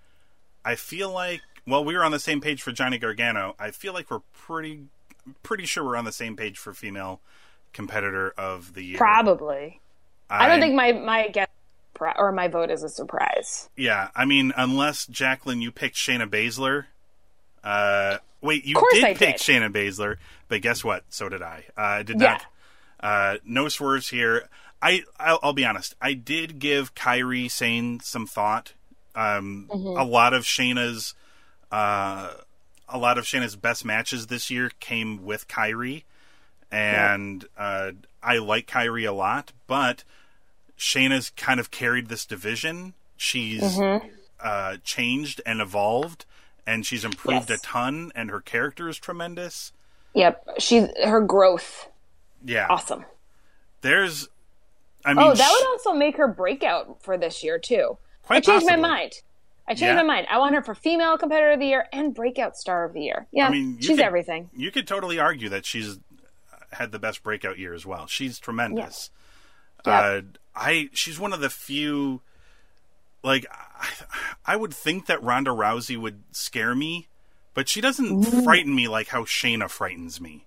I 0.65 0.75
feel 0.75 1.13
like 1.13 1.41
well, 1.67 1.85
we 1.85 1.95
were 1.95 2.03
on 2.03 2.11
the 2.11 2.19
same 2.19 2.41
page 2.41 2.63
for 2.63 2.73
Johnny 2.73 2.99
Gargano. 2.99 3.55
I 3.57 3.71
feel 3.71 3.93
like 3.93 4.11
we're 4.11 4.23
pretty 4.33 4.87
pretty 5.45 5.67
sure 5.67 5.85
we're 5.85 5.95
on 5.97 6.05
the 6.05 6.11
same 6.11 6.35
page 6.35 6.59
for 6.59 6.73
female 6.75 7.21
competitor 7.73 8.31
of 8.37 8.75
the 8.75 8.83
year. 8.83 8.99
Probably. 8.99 9.81
I 10.29 10.49
don't 10.49 10.59
think 10.61 10.75
my 10.75 10.91
my 10.93 11.29
guess 11.29 11.47
or 12.17 12.33
my 12.33 12.49
vote 12.49 12.71
is 12.73 12.83
a 12.83 12.89
surprise. 12.89 13.69
Yeah, 13.77 14.09
I 14.17 14.25
mean, 14.25 14.53
unless 14.57 15.07
Jacqueline, 15.07 15.61
you 15.61 15.71
picked 15.71 15.95
Shayna 15.95 16.29
Baszler. 16.29 16.87
Uh, 17.65 18.19
wait, 18.41 18.65
you 18.65 18.75
did 18.93 19.05
I 19.05 19.15
pick 19.15 19.37
did. 19.37 19.41
Shayna 19.41 19.71
Baszler, 19.73 20.17
but 20.49 20.63
guess 20.63 20.83
what? 20.85 21.05
So 21.11 21.29
did 21.29 21.43
I. 21.43 21.65
Uh, 21.77 21.81
I 21.81 22.03
did 22.03 22.21
Yeah. 22.21 22.33
not. 22.33 22.47
Uh, 23.01 23.37
no 23.45 23.69
swerves 23.69 24.09
here. 24.11 24.49
I 24.83 25.03
I'll, 25.19 25.39
I'll 25.43 25.53
be 25.53 25.65
honest. 25.65 25.95
I 26.01 26.15
did 26.15 26.59
give 26.59 26.95
Kairi 26.95 27.51
Sane 27.51 28.01
some 28.01 28.27
thought. 28.27 28.73
Um, 29.15 29.69
Mm-hmm. 29.71 29.99
A 30.01 30.05
lot 30.05 30.33
of 30.35 30.45
Shayna's, 30.45 31.15
uh, 31.71 32.31
a 32.89 32.99
lot 32.99 33.19
of 33.19 33.25
Shayna's 33.25 33.57
best 33.57 33.85
matches 33.85 34.29
this 34.29 34.51
year 34.51 34.71
came 34.81 35.25
with 35.25 35.49
Kairi, 35.49 36.05
and 36.71 37.45
uh, 37.59 37.93
I 38.23 38.39
like 38.39 38.67
Kairi 38.67 39.09
a 39.09 39.13
lot, 39.13 39.53
but 39.67 40.05
Shayna's 40.79 41.31
kind 41.31 41.61
of 41.61 41.71
carried 41.71 42.09
this 42.09 42.25
division. 42.25 42.95
She's 43.17 43.63
Mm-hmm. 43.63 44.07
uh, 44.43 44.77
changed 44.85 45.41
and 45.45 45.61
evolved, 45.61 46.25
and 46.71 46.87
she's 46.87 47.05
improved 47.05 47.51
Yes. 47.51 47.61
a 47.61 47.63
ton, 47.63 48.13
and 48.15 48.31
her 48.31 48.41
character 48.41 48.89
is 48.89 48.99
tremendous. 48.99 49.73
Yep. 50.15 50.45
she's 50.59 50.89
her 51.05 51.21
growth 51.21 51.89
Yeah, 52.45 52.67
awesome. 52.69 53.05
there's. 53.81 54.29
I 55.05 55.15
mean, 55.15 55.27
Oh, 55.27 55.35
that 55.35 55.51
would 55.51 55.67
also 55.69 55.93
make 55.93 56.17
her 56.17 56.29
breakout 56.29 57.03
for 57.03 57.17
this 57.17 57.43
year 57.43 57.59
too. 57.59 57.97
Quite 58.25 58.37
I 58.37 58.41
changed 58.41 58.67
possibly. 58.67 58.83
my 58.83 58.89
mind. 58.89 59.13
I 59.67 59.73
changed 59.73 59.83
Yeah? 59.83 59.95
my 59.97 60.03
mind. 60.03 60.27
I 60.31 60.39
want 60.39 60.55
her 60.55 60.63
for 60.63 60.75
female 60.75 61.17
competitor 61.17 61.53
of 61.53 61.61
the 61.61 61.67
year 61.67 61.87
and 61.93 62.13
breakout 62.15 62.57
star 62.57 62.85
of 62.85 62.93
the 62.93 63.01
year. 63.03 63.27
Yeah, 63.33 63.47
I 63.47 63.51
mean, 63.51 63.79
she's 63.81 63.89
could- 63.97 64.01
everything. 64.01 64.51
You 64.55 64.71
could 64.71 64.87
totally 64.87 65.19
argue 65.19 65.49
that 65.49 65.65
she's 65.65 65.99
had 66.73 66.93
the 66.93 66.99
best 66.99 67.23
breakout 67.23 67.59
year 67.59 67.73
as 67.73 67.87
well. 67.87 68.07
She's 68.07 68.39
tremendous. 68.39 69.11
Yeah. 69.87 69.99
Uh, 70.01 70.21
I 70.55 70.91
she's 70.93 71.19
one 71.19 71.33
of 71.33 71.41
the 71.41 71.51
few. 71.51 72.21
Like, 73.23 73.47
I, 73.51 73.89
I 74.47 74.57
would 74.57 74.73
think 74.75 75.07
that 75.07 75.23
Ronda 75.23 75.51
Rousey 75.51 75.97
would 75.97 76.23
scare 76.33 76.75
me, 76.75 77.09
but 77.55 77.69
she 77.69 77.81
doesn't 77.81 78.09
Mm-hmm. 78.25 78.43
frighten 78.45 78.75
me 78.75 78.89
like 78.89 79.09
how 79.09 79.25
Shayna 79.25 79.69
frightens 79.69 80.21
me. 80.21 80.47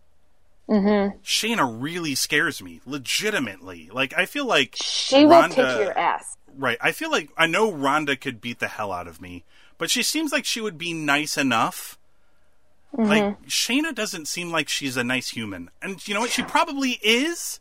Mm-hmm. 0.70 1.18
Shayna 1.24 1.82
really 1.82 2.16
scares 2.16 2.62
me, 2.64 2.82
legitimately. 2.86 3.90
Like, 3.92 4.14
I 4.18 4.26
feel 4.26 4.46
like 4.46 4.76
She 4.82 5.26
will 5.26 5.48
kick 5.50 5.58
your 5.58 5.98
ass. 5.98 6.38
Right. 6.58 6.78
I 6.82 6.92
feel 6.92 7.12
like 7.12 7.30
I 7.38 7.48
know 7.48 7.72
Ronda 7.72 8.16
could 8.16 8.40
beat 8.40 8.60
the 8.60 8.68
hell 8.68 8.92
out 8.92 9.08
of 9.08 9.20
me, 9.22 9.44
but 9.78 9.90
she 9.90 10.04
seems 10.04 10.32
like 10.32 10.46
she 10.46 10.62
would 10.62 10.78
be 10.78 10.94
nice 10.94 11.38
enough. 11.38 11.98
Mm-hmm. 12.96 13.10
Like 13.10 13.44
Shayna 13.48 13.94
doesn't 13.94 14.28
seem 14.28 14.52
like 14.52 14.70
she's 14.70 14.96
a 14.96 15.04
nice 15.04 15.30
human. 15.30 15.70
And 15.82 16.08
you 16.08 16.14
know 16.14 16.22
what? 16.22 16.30
She 16.30 16.44
probably 16.44 17.00
is, 17.04 17.60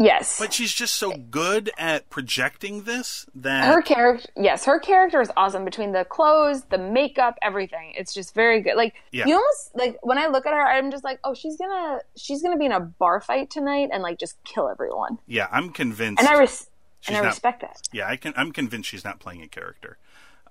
Yes. 0.00 0.38
But 0.40 0.52
she's 0.52 0.72
just 0.72 0.94
so 0.96 1.12
good 1.30 1.70
at 1.78 2.10
projecting 2.10 2.82
this 2.82 3.26
that 3.36 3.72
her 3.72 3.80
character 3.80 4.28
yes 4.36 4.64
her 4.64 4.80
character 4.80 5.20
is 5.20 5.30
awesome 5.36 5.64
between 5.64 5.92
the 5.92 6.04
clothes 6.04 6.64
the 6.64 6.78
makeup 6.78 7.36
everything 7.42 7.92
it's 7.96 8.12
just 8.12 8.34
very 8.34 8.60
good 8.60 8.74
like 8.76 8.94
Yeah. 9.12 9.26
you 9.26 9.34
almost 9.34 9.70
like 9.76 9.96
when 10.02 10.18
i 10.18 10.26
look 10.26 10.46
at 10.46 10.52
her 10.52 10.60
i'm 10.66 10.90
just 10.90 11.04
like 11.04 11.20
oh 11.22 11.32
she's 11.32 11.56
gonna 11.56 12.00
she's 12.16 12.42
gonna 12.42 12.56
be 12.56 12.64
in 12.66 12.72
a 12.72 12.80
bar 12.80 13.20
fight 13.20 13.50
tonight 13.50 13.90
and 13.92 14.02
like 14.02 14.18
just 14.18 14.36
kill 14.44 14.68
everyone 14.68 15.18
yeah, 15.28 15.46
I'm 15.52 15.70
convinced. 15.70 16.20
and 16.20 16.28
i 16.28 16.38
res- 16.40 16.68
and 17.06 17.16
i 17.16 17.20
not- 17.20 17.26
respect 17.28 17.60
that 17.60 17.80
yeah, 17.92 18.08
I 18.08 18.16
can. 18.16 18.32
I'm 18.36 18.50
convinced 18.50 18.88
she's 18.90 19.04
not 19.04 19.20
playing 19.20 19.42
a 19.42 19.48
character. 19.48 19.98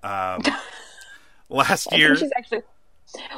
Um, 0.02 0.40
last 1.48 1.92
year, 1.92 2.16
she's 2.16 2.30
actually 2.36 2.62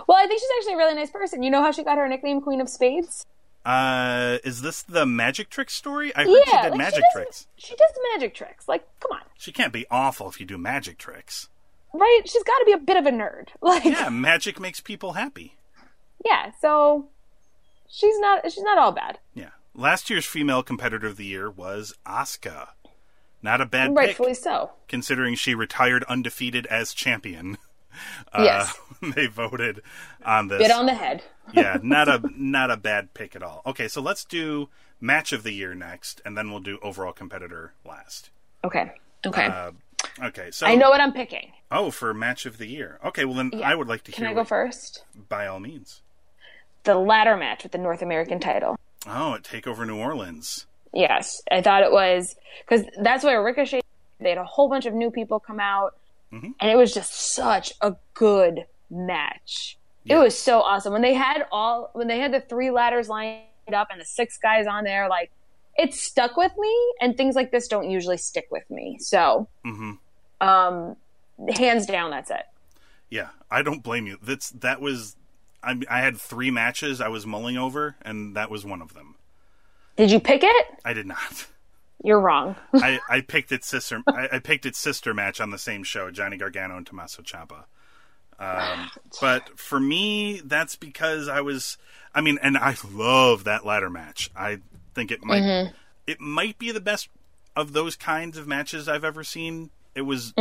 well 0.07 0.17
i 0.17 0.27
think 0.27 0.41
she's 0.41 0.49
actually 0.59 0.75
a 0.75 0.77
really 0.77 0.95
nice 0.95 1.11
person 1.11 1.43
you 1.43 1.51
know 1.51 1.63
how 1.63 1.73
she 1.73 1.83
got 1.83 1.99
her 1.99 2.07
nickname 2.09 2.41
queen 2.41 2.61
of 2.61 2.69
spades 2.69 3.27
uh, 3.67 4.39
is 4.45 4.63
this 4.63 4.83
the 4.83 5.05
magic 5.05 5.51
trick 5.51 5.69
story? 5.71 6.15
I 6.15 6.23
heard 6.25 6.31
yeah 6.31 6.45
she 6.45 6.63
did 6.63 6.71
like, 6.71 6.79
magic 6.79 7.01
does, 7.03 7.13
tricks. 7.13 7.47
she 7.57 7.75
does 7.77 7.93
magic 8.13 8.35
tricks 8.35 8.69
like 8.69 8.87
come 9.01 9.13
on 9.13 9.23
She 9.37 9.53
can't 9.53 9.73
be 9.73 9.85
awful 9.91 10.29
if 10.29 10.39
you 10.41 10.47
do 10.47 10.57
magic 10.57 10.99
tricks. 10.99 11.49
right 11.93 12.21
she's 12.25 12.45
got 12.45 12.59
to 12.59 12.65
be 12.65 12.73
a 12.73 12.79
bit 12.79 12.97
of 12.97 13.07
a 13.07 13.11
nerd 13.11 13.49
like 13.61 13.85
Yeah, 13.85 14.09
magic 14.09 14.61
makes 14.61 14.81
people 14.81 15.15
happy. 15.15 15.57
yeah 16.25 16.53
so 16.61 17.09
she's 17.89 18.19
not 18.21 18.45
she's 18.51 18.63
not 18.63 18.79
all 18.79 18.93
bad 18.93 19.19
Yeah. 19.35 19.51
Last 19.75 20.09
year's 20.09 20.25
female 20.25 20.63
competitor 20.63 21.07
of 21.09 21.19
the 21.19 21.27
year 21.27 21.51
was 21.51 21.93
Asuka. 22.07 22.69
Not 23.43 23.61
a 23.61 23.67
bad 23.67 23.95
rightfully 23.95 24.31
pick, 24.31 24.39
so 24.43 24.71
considering 24.89 25.35
she 25.35 25.55
retired 25.55 26.03
undefeated 26.05 26.65
as 26.67 26.95
champion. 26.95 27.59
Uh, 28.33 28.43
Yes. 28.45 28.79
they 29.15 29.27
voted 29.27 29.83
on 30.25 30.49
this. 30.49 30.59
bit 30.59 30.71
on 30.71 30.87
the 30.87 30.95
head 30.95 31.23
yeah, 31.53 31.79
not 31.83 32.09
a 32.09 32.21
not 32.37 32.71
a 32.71 32.77
bad 32.77 33.15
pick 33.15 33.37
at 33.37 33.43
all. 33.43 33.63
Okay, 33.67 33.89
so 33.89 34.01
let's 34.01 34.25
do 34.25 34.69
match 35.01 35.33
of 35.33 35.43
the 35.43 35.53
year 35.53 35.75
next, 35.75 36.21
and 36.25 36.37
then 36.37 36.51
we'll 36.51 36.61
do 36.61 36.79
overall 36.83 37.13
competitor 37.13 37.73
last. 37.85 38.31
okay 38.65 38.93
okay 39.27 39.47
Uh, 39.47 39.71
okay, 40.23 40.51
so 40.51 40.67
I 40.67 40.75
know 40.75 40.91
what 40.91 41.01
I'm 41.01 41.13
picking. 41.13 41.53
Oh, 41.71 41.91
for 41.91 42.13
match 42.15 42.47
of 42.47 42.59
the 42.59 42.67
year. 42.67 42.99
Okay, 43.05 43.25
well 43.25 43.35
then 43.35 43.51
Yeah. 43.53 43.69
I 43.69 43.75
would 43.75 43.89
like 43.89 44.03
to 44.05 44.13
Can 44.13 44.23
hear. 44.25 44.31
I 44.31 44.35
go 44.35 44.41
what- 44.41 44.49
first? 44.49 45.05
By 45.29 45.47
all 45.47 45.61
means. 45.61 46.03
The 46.85 46.95
ladder 46.95 47.37
match 47.37 47.65
with 47.65 47.73
the 47.73 47.79
North 47.79 48.03
American 48.03 48.39
title. 48.39 48.77
Oh, 49.07 49.35
at 49.35 49.43
Takeover 49.43 49.85
New 49.87 49.99
Orleans. 49.99 50.67
Yes, 50.93 51.43
I 51.51 51.61
thought 51.61 51.83
it 51.83 51.91
was 51.93 52.37
because 52.65 52.85
that's 53.03 53.23
where 53.25 53.43
Ricochet. 53.43 53.81
They 54.21 54.31
had 54.31 54.39
a 54.39 54.45
whole 54.45 54.69
bunch 54.69 54.87
of 54.87 54.95
new 54.95 55.11
people 55.11 55.39
come 55.41 55.61
out, 55.61 55.95
Mm-hmm. 56.37 56.51
and 56.61 56.71
it 56.71 56.77
was 56.77 56.93
just 56.93 57.13
such 57.35 57.73
a 57.81 57.97
good 58.15 58.67
match. 58.91 59.79
Yeah. 60.05 60.17
It 60.17 60.23
was 60.23 60.39
so 60.39 60.61
awesome 60.61 60.93
when 60.93 61.03
they 61.03 61.15
had 61.15 61.47
all 61.51 61.91
when 61.93 62.07
they 62.07 62.19
had 62.19 62.33
the 62.33 62.41
three 62.41 62.71
ladders 62.71 63.09
lined 63.09 63.43
up 63.73 63.89
and 63.91 64.01
the 64.01 64.05
six 64.05 64.39
guys 64.39 64.67
on 64.67 64.85
there. 64.85 65.09
Like 65.09 65.33
it 65.79 65.95
stuck 65.95 66.37
with 66.37 66.53
me, 66.57 66.75
and 67.01 67.17
things 67.17 67.35
like 67.35 67.51
this 67.51 67.69
don't 67.69 67.91
usually 67.91 68.17
stick 68.17 68.47
with 68.51 68.69
me. 68.71 68.99
So, 69.01 69.49
mm-hmm. 69.65 69.93
um, 70.47 70.97
hands 71.55 71.87
down, 71.87 72.11
that's 72.11 72.31
it. 72.31 72.45
Yeah, 73.11 73.29
I 73.51 73.63
don't 73.63 73.83
blame 73.83 74.07
you. 74.07 74.19
That's 74.23 74.51
that 74.51 74.81
was. 74.81 75.17
I 75.63 75.81
I 75.89 76.01
had 76.01 76.17
three 76.17 76.51
matches 76.51 77.01
I 77.01 77.09
was 77.09 77.27
mulling 77.27 77.57
over, 77.57 77.97
and 78.03 78.37
that 78.37 78.51
was 78.51 78.65
one 78.65 78.83
of 78.83 78.95
them. 78.95 79.17
Did 79.97 80.11
you 80.11 80.21
pick 80.21 80.43
it? 80.45 80.67
I 80.85 80.93
did 80.93 81.07
not. 81.07 81.47
You're 82.03 82.21
wrong. 82.21 82.57
I, 82.75 83.01
I 83.09 83.21
picked 83.21 83.53
its 83.53 83.67
sister. 83.67 84.03
I, 84.07 84.29
I 84.33 84.39
picked 84.39 84.67
its 84.67 84.79
sister 84.79 85.15
match 85.15 85.41
on 85.41 85.51
the 85.51 85.59
same 85.59 85.83
show, 85.83 86.11
Johnny 86.11 86.37
Gargano 86.37 86.77
and 86.77 86.87
Tommaso 86.87 87.23
Ciampa. 87.23 87.65
Um, 88.39 88.91
but 89.21 89.59
for 89.59 89.81
me, 89.81 90.41
that's 90.45 90.77
because 90.77 91.29
I 91.29 91.41
was. 91.41 91.79
I 92.15 92.21
mean, 92.21 92.39
and 92.43 92.57
I 92.57 92.77
love 92.91 93.45
that 93.45 93.67
ladder 93.67 93.91
match. 93.91 94.31
I 94.37 94.61
think 94.95 95.11
it 95.11 95.23
might 95.23 95.73
it 96.07 96.21
might 96.21 96.59
be 96.59 96.73
the 96.73 96.81
best 96.81 97.09
of 97.55 97.73
those 97.73 97.97
kinds 97.97 98.39
of 98.39 98.47
matches 98.47 98.89
I've 98.89 99.05
ever 99.05 99.25
seen. 99.25 99.71
It 99.95 100.03
was 100.03 100.33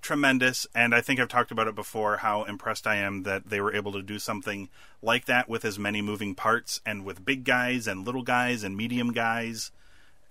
tremendous, 0.00 0.66
and 0.74 0.94
I 0.94 1.00
think 1.00 1.18
I've 1.18 1.28
talked 1.28 1.50
about 1.50 1.66
it 1.66 1.74
before. 1.74 2.18
How 2.18 2.44
impressed 2.44 2.86
I 2.86 2.96
am 2.96 3.24
that 3.24 3.48
they 3.48 3.60
were 3.60 3.74
able 3.74 3.92
to 3.92 4.02
do 4.02 4.18
something 4.18 4.68
like 5.02 5.24
that 5.26 5.48
with 5.48 5.64
as 5.64 5.78
many 5.78 6.02
moving 6.02 6.34
parts 6.34 6.80
and 6.86 7.04
with 7.04 7.24
big 7.24 7.44
guys 7.44 7.86
and 7.86 8.06
little 8.06 8.22
guys 8.22 8.62
and 8.62 8.76
medium 8.76 9.12
guys 9.12 9.70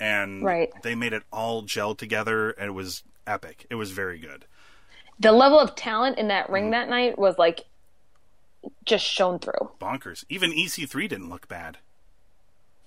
and 0.03 0.43
Right. 0.43 0.69
they 0.83 0.95
made 0.95 1.13
it 1.13 1.23
all 1.31 1.61
gel 1.61 1.95
together 1.95 2.51
and 2.51 2.67
it 2.67 2.73
was 2.73 3.03
epic 3.25 3.65
it 3.69 3.75
was 3.75 3.91
very 3.91 4.19
good 4.19 4.45
the 5.19 5.31
level 5.31 5.59
of 5.59 5.75
talent 5.75 6.17
in 6.17 6.27
that 6.27 6.49
ring 6.49 6.65
mm-hmm. 6.65 6.71
that 6.71 6.89
night 6.89 7.17
was 7.17 7.37
like 7.37 7.61
just 8.85 9.05
shown 9.05 9.39
through. 9.39 9.71
bonkers 9.79 10.25
even 10.29 10.51
ec3 10.51 11.07
didn't 11.09 11.29
look 11.29 11.47
bad 11.47 11.77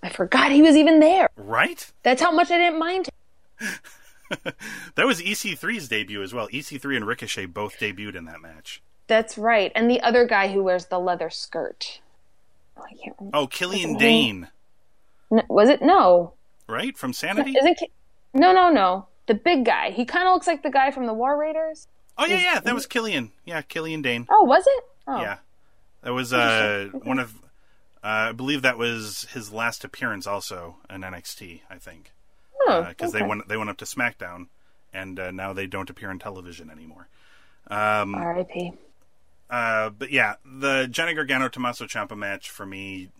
I 0.03 0.11
forgot 0.11 0.53
he 0.53 0.63
was 0.63 0.77
even 0.77 1.01
there. 1.01 1.31
right 1.37 1.91
That's 2.03 2.21
how 2.23 2.31
much 2.31 2.51
I 2.51 2.59
didn't 2.59 2.79
mind. 2.79 3.09
that 4.95 5.07
was 5.07 5.21
ec3's 5.23 5.89
debut 5.89 6.23
as 6.23 6.35
well 6.35 6.49
ec3 6.49 6.97
and 6.97 7.07
ricochet 7.07 7.47
both 7.47 7.79
debuted 7.79 8.15
in 8.15 8.27
that 8.27 8.41
match 8.43 8.83
That's 9.07 9.39
right. 9.39 9.73
And 9.75 9.91
the 9.91 10.01
other 10.03 10.27
guy 10.27 10.49
who 10.53 10.63
wears 10.63 10.87
the 10.87 10.99
leather 10.99 11.31
skirt. 11.31 12.01
Oh, 12.77 12.83
I 12.83 12.93
can't 13.03 13.17
remember. 13.19 13.37
oh 13.39 13.47
killian 13.47 13.97
dain 13.97 14.49
N- 15.33 15.43
was 15.49 15.69
it? 15.69 15.83
No. 15.83 16.35
Right 16.69 16.97
from 16.97 17.13
sanity 17.13 17.55
Isn't 17.57 17.79
Ki- 17.79 17.91
No, 18.35 18.53
no, 18.53 18.71
no. 18.71 19.07
The 19.27 19.35
big 19.35 19.65
guy. 19.65 19.91
He 19.91 20.05
kind 20.05 20.27
of 20.29 20.35
looks 20.35 20.47
like 20.47 20.63
the 20.63 20.71
guy 20.71 20.91
from 20.91 21.07
the 21.07 21.15
War 21.15 21.37
Raiders. 21.39 21.89
oh 22.19 22.27
yeah 22.27 22.39
yeah 22.39 22.61
that 22.61 22.75
was 22.75 22.87
killian 22.87 23.33
yeah 23.45 23.61
killian 23.63 24.03
dain 24.03 24.27
Oh, 24.31 24.45
was 24.45 24.65
it? 24.67 24.85
Oh. 25.07 25.21
yeah 25.21 25.39
that 26.03 26.13
was 26.13 26.33
uh 26.33 26.89
one 27.03 27.19
of 27.19 27.35
uh, 28.03 28.31
i 28.31 28.33
believe 28.33 28.63
that 28.63 28.79
was 28.79 29.27
his 29.33 29.53
last 29.53 29.85
appearance 29.85 30.27
also 30.27 30.77
in 30.89 31.03
nxt 31.03 31.61
i 31.71 31.77
think 31.77 32.13
Oh, 32.69 32.87
because 32.89 33.15
okay. 33.15 33.23
they 33.23 33.29
went 33.29 33.47
they 33.49 33.57
went 33.57 33.71
up 33.71 33.77
to 33.77 33.85
SmackDown, 33.85 34.47
and 34.93 35.21
uh, 35.21 35.31
now 35.31 35.53
they 35.53 35.67
don't 35.69 35.89
appear 35.91 36.11
on 36.11 36.19
television 36.19 36.69
anymore. 36.71 37.07
Um, 37.69 38.15
R.I.P. 38.17 38.73
uh, 39.51 39.91
but 39.91 40.11
yeah, 40.11 40.35
the 40.45 40.89
Johnny 40.91 41.15
Gargano 41.15 41.49
Tommaso 41.49 41.85
Ciampa 41.85 42.17
match 42.17 42.51
for 42.51 42.67
me, 42.67 43.11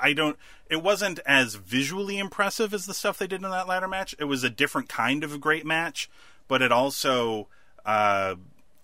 I 0.00 0.12
don't. 0.12 0.36
It 0.68 0.82
wasn't 0.82 1.18
as 1.26 1.56
visually 1.56 2.18
impressive 2.18 2.72
as 2.72 2.86
the 2.86 2.94
stuff 2.94 3.18
they 3.18 3.26
did 3.26 3.42
in 3.42 3.50
that 3.50 3.68
ladder 3.68 3.88
match. 3.88 4.14
It 4.18 4.24
was 4.24 4.44
a 4.44 4.50
different 4.50 4.88
kind 4.88 5.24
of 5.24 5.32
a 5.34 5.38
great 5.38 5.66
match, 5.66 6.08
but 6.48 6.62
it 6.62 6.72
also 6.72 7.48
uh, 7.84 8.36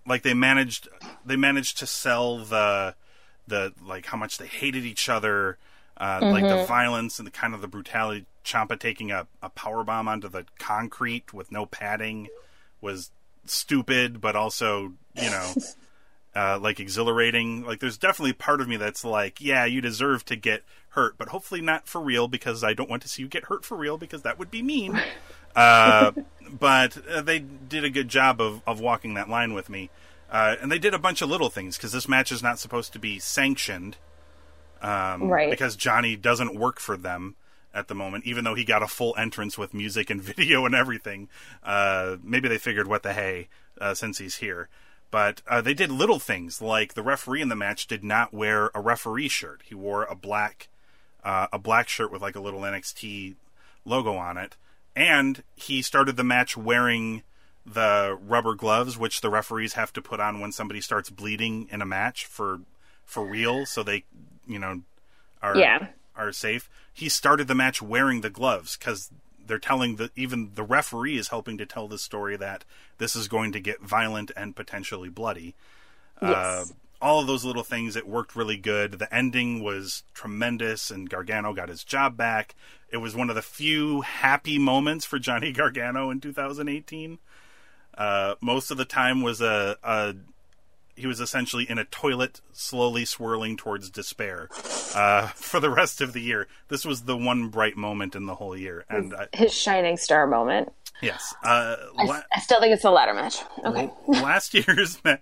like 0.05 0.23
they 0.23 0.33
managed 0.33 0.87
they 1.25 1.35
managed 1.35 1.77
to 1.79 1.87
sell 1.87 2.39
the 2.39 2.95
the 3.47 3.73
like 3.85 4.05
how 4.07 4.17
much 4.17 4.37
they 4.37 4.47
hated 4.47 4.85
each 4.85 5.09
other. 5.09 5.57
Uh, 5.97 6.19
Like 6.31 6.43
the 6.43 6.65
violence 6.65 7.17
and 7.19 7.25
the 7.25 7.31
kind 7.31 7.53
of 7.55 7.61
the 7.61 7.67
brutality, 7.67 8.25
Ciampa 8.45 8.77
taking 8.79 9.11
a, 9.11 9.25
a 9.41 9.49
power 9.49 9.83
bomb 9.83 10.07
onto 10.07 10.27
the 10.29 10.45
concrete 10.59 11.33
with 11.33 11.51
no 11.51 11.65
padding 11.65 12.27
was 12.81 13.09
stupid, 13.45 14.21
but 14.21 14.35
also 14.35 14.93
you 15.15 15.29
know 15.29 15.53
uh, 16.37 16.59
like 16.61 16.79
exhilarating. 16.79 17.63
Like 17.65 17.79
there's 17.79 17.97
definitely 17.97 18.33
part 18.33 18.61
of 18.61 18.67
me 18.67 18.77
that's 18.77 19.03
like, 19.03 19.41
yeah, 19.41 19.65
you 19.65 19.81
deserve 19.81 20.23
to 20.25 20.35
get 20.35 20.61
hurt, 20.89 21.17
but 21.17 21.29
hopefully 21.29 21.61
not 21.61 21.87
for 21.87 21.99
real 21.99 22.27
because 22.27 22.63
I 22.63 22.73
don't 22.73 22.89
want 22.89 23.01
to 23.01 23.07
see 23.07 23.23
you 23.23 23.27
get 23.27 23.45
hurt 23.45 23.65
for 23.65 23.75
real 23.75 23.97
because 23.97 24.21
that 24.21 24.37
would 24.37 24.51
be 24.51 24.61
mean. 24.61 25.01
uh, 25.55 26.11
but 26.47 26.95
uh, 27.07 27.21
they 27.21 27.39
did 27.39 27.83
a 27.83 27.89
good 27.89 28.07
job 28.07 28.39
of, 28.39 28.61
of 28.67 28.79
walking 28.79 29.15
that 29.15 29.29
line 29.29 29.53
with 29.53 29.67
me. 29.67 29.89
Uh, 30.29 30.57
and 30.61 30.71
they 30.71 30.77
did 30.77 30.93
a 30.93 30.99
bunch 30.99 31.23
of 31.23 31.29
little 31.29 31.49
things 31.49 31.75
because 31.75 31.91
this 31.91 32.07
match 32.07 32.31
is 32.31 32.43
not 32.43 32.59
supposed 32.59 32.93
to 32.93 32.99
be 32.99 33.17
sanctioned 33.17 33.97
um, 34.81 35.23
Right. 35.23 35.49
because 35.49 35.75
Johnny 35.75 36.15
doesn't 36.15 36.55
work 36.55 36.79
for 36.79 36.97
them 36.97 37.35
at 37.73 37.87
the 37.87 37.95
moment, 37.95 38.25
even 38.25 38.43
though 38.43 38.53
he 38.53 38.63
got 38.63 38.83
a 38.83 38.87
full 38.87 39.15
entrance 39.17 39.57
with 39.57 39.73
music 39.73 40.11
and 40.11 40.21
video 40.35 40.65
and 40.67 40.75
everything. 40.75 41.29
Uh, 41.63 42.17
maybe 42.21 42.47
they 42.47 42.59
figured, 42.59 42.87
what 42.87 43.01
the 43.01 43.13
hey, 43.13 43.47
uh, 43.81 43.95
since 43.95 44.19
he's 44.19 44.35
here. 44.35 44.69
But 45.09 45.41
uh, 45.47 45.61
they 45.61 45.73
did 45.73 45.91
little 45.91 46.19
things 46.19 46.61
like 46.61 46.93
the 46.93 47.03
referee 47.03 47.41
in 47.41 47.49
the 47.49 47.55
match 47.55 47.87
did 47.87 48.03
not 48.03 48.33
wear 48.33 48.69
a 48.75 48.81
referee 48.81 49.29
shirt. 49.29 49.61
He 49.65 49.73
wore 49.75 50.03
a 50.03 50.15
black, 50.15 50.67
uh, 51.23 51.47
a 51.53 51.57
black 51.59 51.87
shirt 51.87 52.11
with 52.11 52.21
like 52.21 52.35
a 52.35 52.41
little 52.41 52.61
NXT 52.61 53.35
logo 53.85 54.15
on 54.15 54.37
it, 54.37 54.57
and 54.95 55.43
he 55.55 55.81
started 55.81 56.17
the 56.17 56.23
match 56.23 56.57
wearing 56.57 57.23
the 57.65 58.17
rubber 58.21 58.53
gloves, 58.55 58.97
which 58.97 59.21
the 59.21 59.29
referees 59.29 59.73
have 59.73 59.93
to 59.93 60.01
put 60.01 60.19
on 60.19 60.39
when 60.39 60.51
somebody 60.51 60.81
starts 60.81 61.09
bleeding 61.09 61.67
in 61.71 61.81
a 61.81 61.85
match 61.85 62.25
for 62.25 62.61
for 63.05 63.25
real, 63.25 63.65
so 63.65 63.83
they, 63.83 64.03
you 64.45 64.59
know, 64.59 64.81
are 65.41 65.55
Yeah. 65.57 65.87
are 66.17 66.33
safe. 66.33 66.69
He 66.93 67.07
started 67.07 67.47
the 67.47 67.55
match 67.55 67.81
wearing 67.81 68.19
the 68.21 68.29
gloves 68.29 68.75
because 68.75 69.09
they're 69.47 69.59
telling 69.59 69.95
the 69.95 70.11
even 70.15 70.51
the 70.55 70.63
referee 70.63 71.17
is 71.17 71.29
helping 71.29 71.57
to 71.57 71.65
tell 71.65 71.87
the 71.87 71.97
story 71.97 72.37
that 72.37 72.63
this 72.97 73.15
is 73.15 73.27
going 73.27 73.51
to 73.53 73.59
get 73.59 73.81
violent 73.81 74.31
and 74.35 74.55
potentially 74.55 75.09
bloody. 75.09 75.55
Uh, 76.21 76.27
Yes. 76.65 76.73
all 77.01 77.19
of 77.21 77.27
those 77.27 77.45
little 77.45 77.63
things, 77.63 77.95
it 77.95 78.07
worked 78.07 78.35
really 78.35 78.57
good. 78.57 78.93
The 78.93 79.13
ending 79.13 79.63
was 79.63 80.03
tremendous, 80.13 80.89
and 80.89 81.09
Gargano 81.09 81.53
got 81.53 81.69
his 81.69 81.83
job 81.83 82.17
back. 82.17 82.55
It 82.89 82.97
was 82.97 83.15
one 83.15 83.29
of 83.29 83.35
the 83.35 83.41
few 83.41 84.01
happy 84.01 84.57
moments 84.57 85.05
for 85.05 85.19
Johnny 85.19 85.51
Gargano 85.53 86.09
in 86.09 86.19
2018. 86.19 87.19
Uh, 87.97 88.35
most 88.41 88.71
of 88.71 88.77
the 88.77 88.85
time 88.85 89.21
was 89.21 89.41
a, 89.41 89.77
a 89.83 90.15
he 90.97 91.07
was 91.07 91.19
essentially 91.21 91.69
in 91.69 91.77
a 91.77 91.85
toilet, 91.85 92.41
slowly 92.51 93.05
swirling 93.05 93.55
towards 93.55 93.89
despair 93.89 94.49
uh, 94.95 95.27
for 95.35 95.59
the 95.59 95.69
rest 95.69 96.01
of 96.01 96.13
the 96.13 96.21
year. 96.21 96.47
This 96.67 96.83
was 96.85 97.03
the 97.03 97.15
one 97.15 97.49
bright 97.49 97.77
moment 97.77 98.15
in 98.15 98.25
the 98.25 98.35
whole 98.35 98.57
year, 98.57 98.83
and 98.89 99.13
uh, 99.13 99.27
His 99.33 99.53
shining 99.53 99.97
star 99.97 100.27
moment. 100.27 100.73
yes, 101.01 101.33
uh, 101.43 101.75
I, 101.97 102.03
la- 102.05 102.21
I 102.33 102.39
still 102.39 102.59
think 102.59 102.73
it's 102.73 102.83
the 102.83 102.91
ladder 102.91 103.13
match. 103.13 103.37
Okay. 103.63 103.89
last 104.07 104.53
year's 104.55 104.99
ma- 105.05 105.17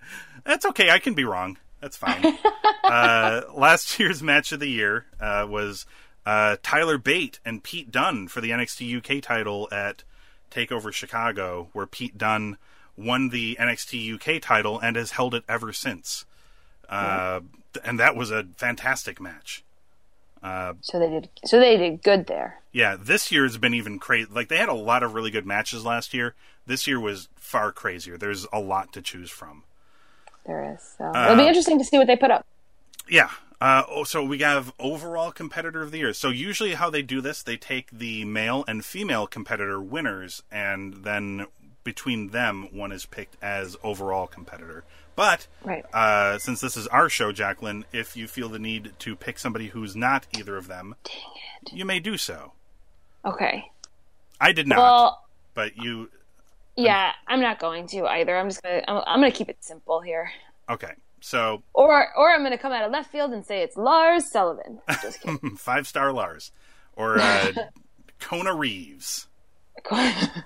that's 0.45 0.65
okay. 0.67 0.89
I 0.89 0.99
can 0.99 1.13
be 1.13 1.25
wrong. 1.25 1.57
That's 1.81 1.97
fine. 1.97 2.37
uh, 2.83 3.41
last 3.53 3.99
year's 3.99 4.23
match 4.23 4.51
of 4.51 4.59
the 4.59 4.67
year 4.69 5.05
uh, 5.19 5.45
was 5.47 5.85
uh, 6.25 6.57
Tyler 6.63 6.97
Bate 6.97 7.39
and 7.45 7.61
Pete 7.61 7.91
Dunne 7.91 8.27
for 8.27 8.41
the 8.41 8.49
NXT 8.51 8.97
UK 9.17 9.21
title 9.21 9.67
at 9.71 10.03
Takeover 10.49 10.91
Chicago, 10.93 11.67
where 11.73 11.85
Pete 11.85 12.17
Dunne 12.17 12.57
won 12.97 13.29
the 13.29 13.57
NXT 13.59 14.15
UK 14.15 14.41
title 14.41 14.79
and 14.79 14.95
has 14.95 15.11
held 15.11 15.33
it 15.33 15.43
ever 15.47 15.73
since. 15.73 16.25
Uh, 16.87 17.41
and 17.83 17.99
that 17.99 18.15
was 18.15 18.31
a 18.31 18.45
fantastic 18.57 19.19
match. 19.19 19.63
So 20.81 20.99
they 20.99 21.09
did. 21.09 21.29
So 21.43 21.59
they 21.59 21.75
did 21.75 22.03
good 22.03 22.27
there. 22.27 22.61
Yeah, 22.71 22.95
this 22.99 23.31
year's 23.31 23.57
been 23.57 23.73
even 23.73 23.97
crazy. 23.97 24.29
Like 24.31 24.47
they 24.47 24.57
had 24.57 24.69
a 24.69 24.73
lot 24.73 25.01
of 25.01 25.13
really 25.13 25.31
good 25.31 25.45
matches 25.45 25.83
last 25.83 26.13
year. 26.13 26.35
This 26.67 26.85
year 26.85 26.99
was 26.99 27.29
far 27.35 27.71
crazier. 27.71 28.17
There's 28.17 28.45
a 28.53 28.59
lot 28.59 28.93
to 28.93 29.01
choose 29.01 29.31
from. 29.31 29.63
There 30.45 30.73
is. 30.73 30.95
So 30.97 31.09
it'll 31.09 31.37
be 31.37 31.47
interesting 31.47 31.79
to 31.79 31.83
see 31.83 31.97
what 31.97 32.07
they 32.07 32.15
put 32.15 32.31
up. 32.31 32.45
Yeah. 33.09 33.31
Uh, 33.61 33.83
oh, 33.89 34.03
so 34.03 34.23
we 34.23 34.39
have 34.39 34.73
overall 34.77 35.31
competitor 35.31 35.81
of 35.81 35.91
the 35.91 35.99
year. 35.99 36.13
So 36.13 36.29
usually, 36.29 36.73
how 36.73 36.89
they 36.89 37.01
do 37.01 37.21
this, 37.21 37.41
they 37.41 37.57
take 37.57 37.89
the 37.89 38.25
male 38.25 38.63
and 38.67 38.83
female 38.83 39.25
competitor 39.25 39.81
winners, 39.81 40.43
and 40.51 41.05
then 41.05 41.47
between 41.85 42.31
them, 42.31 42.67
one 42.73 42.91
is 42.91 43.05
picked 43.05 43.37
as 43.41 43.77
overall 43.81 44.27
competitor. 44.27 44.83
But 45.15 45.47
Right. 45.63 45.85
uh, 45.93 46.37
since 46.39 46.59
this 46.59 46.75
is 46.75 46.87
our 46.87 47.07
show, 47.07 47.31
Jacqueline, 47.31 47.85
if 47.93 48.17
you 48.17 48.27
feel 48.27 48.49
the 48.49 48.59
need 48.59 48.91
to 48.99 49.15
pick 49.15 49.39
somebody 49.39 49.67
who's 49.67 49.95
not 49.95 50.27
either 50.37 50.57
of 50.57 50.67
them, 50.67 50.95
you 51.71 51.85
may 51.85 52.01
do 52.01 52.17
so. 52.17 52.51
Okay. 53.23 53.71
I 54.41 54.51
did 54.51 54.67
not, 54.67 54.79
Well, 54.79 55.25
but 55.53 55.77
you. 55.77 56.09
yeah, 56.75 57.13
I'm 57.27 57.39
not 57.39 57.59
going 57.59 57.87
to 57.87 58.05
either. 58.05 58.35
I'm 58.37 58.49
just 58.49 58.61
gonna. 58.61 58.83
I'm, 58.87 58.97
I'm 59.07 59.19
gonna 59.21 59.31
keep 59.31 59.47
it 59.47 59.63
simple 59.63 60.01
here. 60.01 60.29
Okay, 60.69 60.91
so 61.21 61.63
Or, 61.73 62.07
or 62.17 62.31
I'm 62.33 62.43
gonna 62.43 62.57
come 62.57 62.73
out 62.73 62.83
of 62.83 62.91
left 62.91 63.09
field 63.11 63.31
and 63.31 63.45
say 63.45 63.61
it's 63.61 63.77
Lars 63.77 64.29
Sullivan. 64.29 64.81
Just 65.01 65.21
kidding. 65.21 65.55
five 65.55 65.87
star 65.87 66.11
Lars 66.11 66.51
or 66.97 67.17
uh, 67.19 67.53
Kona 68.19 68.53
Reeves, 68.53 69.27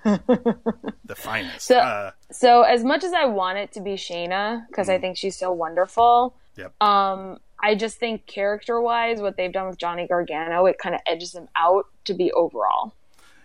the 0.04 1.16
finest. 1.16 1.62
So- 1.66 1.78
uh, 1.80 2.12
so 2.32 2.64
as 2.64 2.84
much 2.84 3.04
as 3.04 3.14
I 3.14 3.26
want 3.26 3.58
it 3.58 3.72
to 3.74 3.82
be 3.82 3.92
Shayna 3.96 4.68
because 4.68 4.90
I 4.90 5.00
think 5.00 5.18
she's 5.18 5.38
so 5.38 5.52
wonderful, 5.52 6.36
yep. 6.56 6.74
um, 6.82 7.38
I 7.62 7.76
just 7.76 7.98
think 7.98 8.26
character 8.26 8.80
wise, 8.80 9.20
what 9.22 9.36
they've 9.38 9.52
done 9.52 9.68
with 9.68 9.78
Johnny 9.78 10.08
Gargano, 10.08 10.66
it 10.66 10.78
kind 10.78 10.96
of 10.96 11.02
edges 11.08 11.34
him 11.36 11.48
out 11.56 11.86
to 12.06 12.14
be 12.14 12.32
overall. 12.32 12.94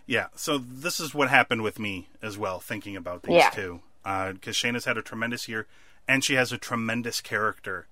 Yeah, 0.07 0.27
so 0.37 0.59
this 0.59 1.01
is 1.01 1.15
what 1.15 1.31
happened 1.31 1.63
with 1.63 1.79
me 1.79 2.09
as 2.23 2.37
well, 2.37 2.61
thinking 2.61 2.95
about 2.97 3.23
these 3.23 3.37
Yeah. 3.37 3.51
two. 3.51 3.81
Because 4.03 4.55
Shayna's 4.55 4.85
had 4.85 4.99
a 4.99 5.03
tremendous 5.03 5.49
year, 5.49 5.67
and 6.07 6.23
she 6.23 6.35
has 6.35 6.53
a 6.53 6.59
tremendous 6.59 7.23
character. 7.23 7.87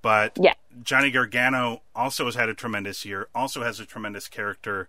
But 0.00 0.38
Yeah. 0.40 0.54
Johnny 0.84 1.10
Gargano 1.10 1.82
also 1.94 2.24
has 2.26 2.36
had 2.36 2.48
a 2.48 2.54
tremendous 2.54 3.04
year, 3.04 3.28
also 3.34 3.64
has 3.64 3.80
a 3.80 3.84
tremendous 3.84 4.28
character, 4.28 4.88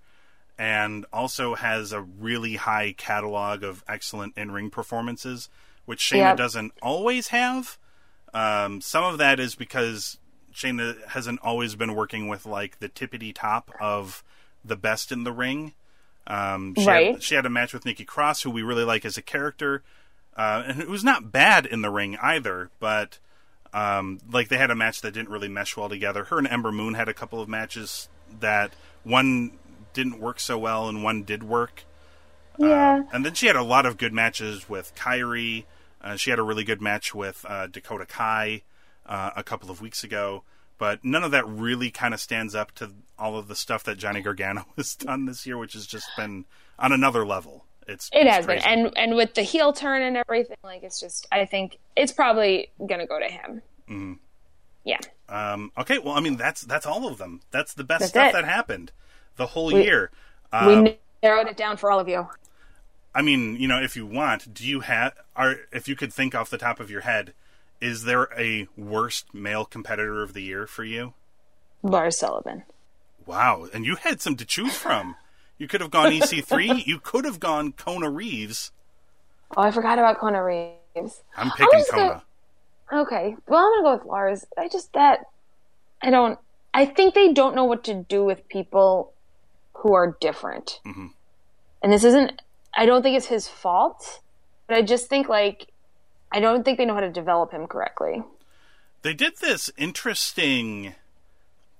and 0.61 1.07
also 1.11 1.55
has 1.55 1.91
a 1.91 2.01
really 2.01 2.55
high 2.55 2.93
catalog 2.95 3.63
of 3.63 3.83
excellent 3.87 4.37
in 4.37 4.51
ring 4.51 4.69
performances, 4.69 5.49
which 5.85 5.99
Shayna 6.01 6.17
Yep. 6.17 6.37
doesn't 6.37 6.73
always 6.83 7.29
have. 7.29 7.79
Um, 8.31 8.79
some 8.79 9.03
of 9.03 9.17
that 9.17 9.39
is 9.39 9.55
because 9.55 10.19
Shayna 10.53 11.03
hasn't 11.07 11.39
always 11.41 11.73
been 11.73 11.95
working 11.95 12.27
with 12.27 12.45
like 12.45 12.77
the 12.77 12.89
tippity 12.89 13.33
top 13.33 13.71
of 13.81 14.23
the 14.63 14.75
best 14.75 15.11
in 15.11 15.23
the 15.23 15.31
ring. 15.31 15.73
Um, 16.27 16.75
she, 16.75 16.85
Right. 16.85 17.13
had, 17.13 17.23
she 17.23 17.33
had 17.33 17.47
a 17.47 17.49
match 17.49 17.73
with 17.73 17.83
Nikki 17.83 18.05
Cross, 18.05 18.43
who 18.43 18.51
we 18.51 18.61
really 18.61 18.83
like 18.83 19.03
as 19.03 19.17
a 19.17 19.23
character, 19.23 19.81
uh, 20.37 20.61
and 20.67 20.83
who's 20.83 21.03
not 21.03 21.31
bad 21.31 21.65
in 21.65 21.81
the 21.81 21.89
ring 21.89 22.17
either. 22.21 22.69
But 22.79 23.17
um, 23.73 24.19
like 24.29 24.49
they 24.49 24.57
had 24.59 24.69
a 24.69 24.75
match 24.75 25.01
that 25.01 25.15
didn't 25.15 25.29
really 25.29 25.49
mesh 25.49 25.75
well 25.75 25.89
together. 25.89 26.25
Her 26.25 26.37
and 26.37 26.47
Ember 26.47 26.71
Moon 26.71 26.93
had 26.93 27.09
a 27.09 27.15
couple 27.15 27.41
of 27.41 27.49
matches 27.49 28.09
that 28.39 28.73
one 29.03 29.57
didn't 29.93 30.19
work 30.19 30.39
so 30.39 30.57
well 30.57 30.87
and 30.87 31.03
one 31.03 31.23
did 31.23 31.43
work. 31.43 31.83
Yeah. 32.57 33.03
And 33.11 33.25
then 33.25 33.33
she 33.33 33.47
had 33.47 33.55
a 33.55 33.63
lot 33.63 33.85
of 33.85 33.97
good 33.97 34.13
matches 34.13 34.69
with 34.69 34.93
Kairi. 34.95 35.65
Uh, 36.01 36.15
she 36.15 36.29
had 36.29 36.39
a 36.39 36.43
really 36.43 36.63
good 36.63 36.81
match 36.81 37.13
with 37.13 37.45
uh, 37.47 37.67
Dakota 37.67 38.05
Kai 38.05 38.63
uh, 39.05 39.31
a 39.35 39.43
couple 39.43 39.69
of 39.71 39.81
weeks 39.81 40.03
ago. 40.03 40.43
But 40.77 41.05
none 41.05 41.23
of 41.23 41.31
that 41.31 41.47
really 41.47 41.91
kind 41.91 42.13
of 42.13 42.19
stands 42.19 42.55
up 42.55 42.71
to 42.75 42.91
all 43.17 43.37
of 43.37 43.47
the 43.47 43.55
stuff 43.55 43.83
that 43.83 43.97
Johnny 43.97 44.21
Gargano 44.21 44.65
has 44.77 44.95
done 44.95 45.25
this 45.25 45.45
year, 45.45 45.57
which 45.57 45.73
has 45.73 45.85
just 45.85 46.07
been 46.17 46.45
on 46.79 46.91
another 46.91 47.25
level. 47.25 47.65
It's 47.87 48.09
It 48.13 48.25
it's 48.25 48.35
has 48.35 48.47
been, 48.47 48.59
and 48.59 48.91
and 48.95 49.15
with 49.15 49.33
the 49.33 49.41
heel 49.41 49.73
turn 49.73 50.01
and 50.01 50.17
everything, 50.17 50.57
like 50.63 50.83
it's 50.83 50.99
just. 50.99 51.27
I 51.31 51.45
think 51.45 51.77
it's 51.95 52.11
probably 52.11 52.69
gonna 52.87 53.05
go 53.07 53.19
to 53.19 53.25
him. 53.25 53.61
Mm-hmm. 53.89 54.13
Yeah, 54.83 54.99
Um, 55.29 55.71
okay, 55.77 55.99
well, 55.99 56.13
I 56.15 56.21
mean 56.21 56.37
that's 56.37 56.61
that's 56.61 56.87
all 56.87 57.07
of 57.07 57.19
them. 57.19 57.41
That's 57.51 57.73
the 57.75 57.83
best 57.83 57.99
That's 57.99 58.09
stuff 58.11 58.29
it. 58.29 58.33
that 58.33 58.45
happened 58.45 58.91
the 59.35 59.47
whole 59.47 59.67
We- 59.73 59.83
year. 59.83 60.11
we 60.51 60.57
Uh, 60.57 60.93
narrowed 61.23 61.47
it 61.47 61.57
down 61.57 61.77
for 61.77 61.91
all 61.91 61.99
of 61.99 62.07
you. 62.07 62.27
I 63.13 63.21
mean, 63.21 63.55
you 63.57 63.67
know, 63.67 63.81
if 63.81 63.95
you 63.95 64.05
want, 64.05 64.53
do 64.53 64.65
you 64.67 64.81
have, 64.81 65.13
are 65.35 65.55
if 65.71 65.87
you 65.87 65.95
could 65.95 66.13
think 66.13 66.33
off 66.33 66.49
the 66.49 66.57
top 66.57 66.79
of 66.79 66.89
your 66.89 67.01
head, 67.01 67.33
is 67.81 68.03
there 68.03 68.29
a 68.37 68.67
worst 68.77 69.33
male 69.33 69.65
competitor 69.65 70.21
of 70.23 70.33
the 70.33 70.41
year 70.41 70.65
for 70.67 70.83
you? 70.83 71.13
Lars 71.83 72.17
Sullivan. 72.19 72.63
Wow, 73.25 73.67
and 73.73 73.85
you 73.85 73.95
had 73.97 74.21
some 74.21 74.35
to 74.37 74.45
choose 74.45 74.75
from. 74.75 75.15
You 75.57 75.67
could 75.67 75.81
have 75.81 75.91
gone 75.91 76.11
EC3. 76.11 76.67
you 76.85 76.99
could 76.99 77.25
have 77.25 77.39
gone 77.39 77.71
Kona 77.73 78.09
Reeves. 78.09 78.71
Oh, 79.57 79.61
I 79.61 79.71
forgot 79.71 79.99
about 79.99 80.17
Kona 80.19 80.43
Reeves. 80.43 81.21
I'm 81.35 81.51
picking 81.51 81.83
Kona. 81.89 82.07
gonna- 82.07 82.23
Okay, 83.03 83.35
well, 83.47 83.59
I'm 83.65 83.83
gonna 83.83 83.83
go 83.97 84.03
with 84.03 84.05
Lars. 84.11 84.45
I 84.57 84.67
just 84.67 84.91
that 84.93 85.25
I 86.01 86.09
don't. 86.09 86.37
I 86.73 86.85
think 86.85 87.13
they 87.13 87.31
don't 87.33 87.55
know 87.55 87.65
what 87.65 87.83
to 87.85 87.93
do 87.93 88.23
with 88.23 88.47
people 88.47 89.13
who 89.81 89.93
are 89.93 90.15
different. 90.21 90.79
Mm-hmm. 90.85 91.07
And 91.81 91.91
this 91.91 92.03
isn't. 92.03 92.41
I 92.75 92.85
don't 92.85 93.01
think 93.01 93.17
it's 93.17 93.25
his 93.25 93.47
fault, 93.47 94.21
but 94.67 94.77
I 94.77 94.81
just 94.81 95.07
think 95.07 95.27
like 95.27 95.67
I 96.31 96.39
don't 96.39 96.63
think 96.63 96.77
they 96.77 96.85
know 96.85 96.93
how 96.93 97.01
to 97.01 97.11
develop 97.11 97.51
him 97.51 97.67
correctly. 97.67 98.23
They 99.01 99.13
did 99.13 99.37
this 99.37 99.69
interesting. 99.77 100.95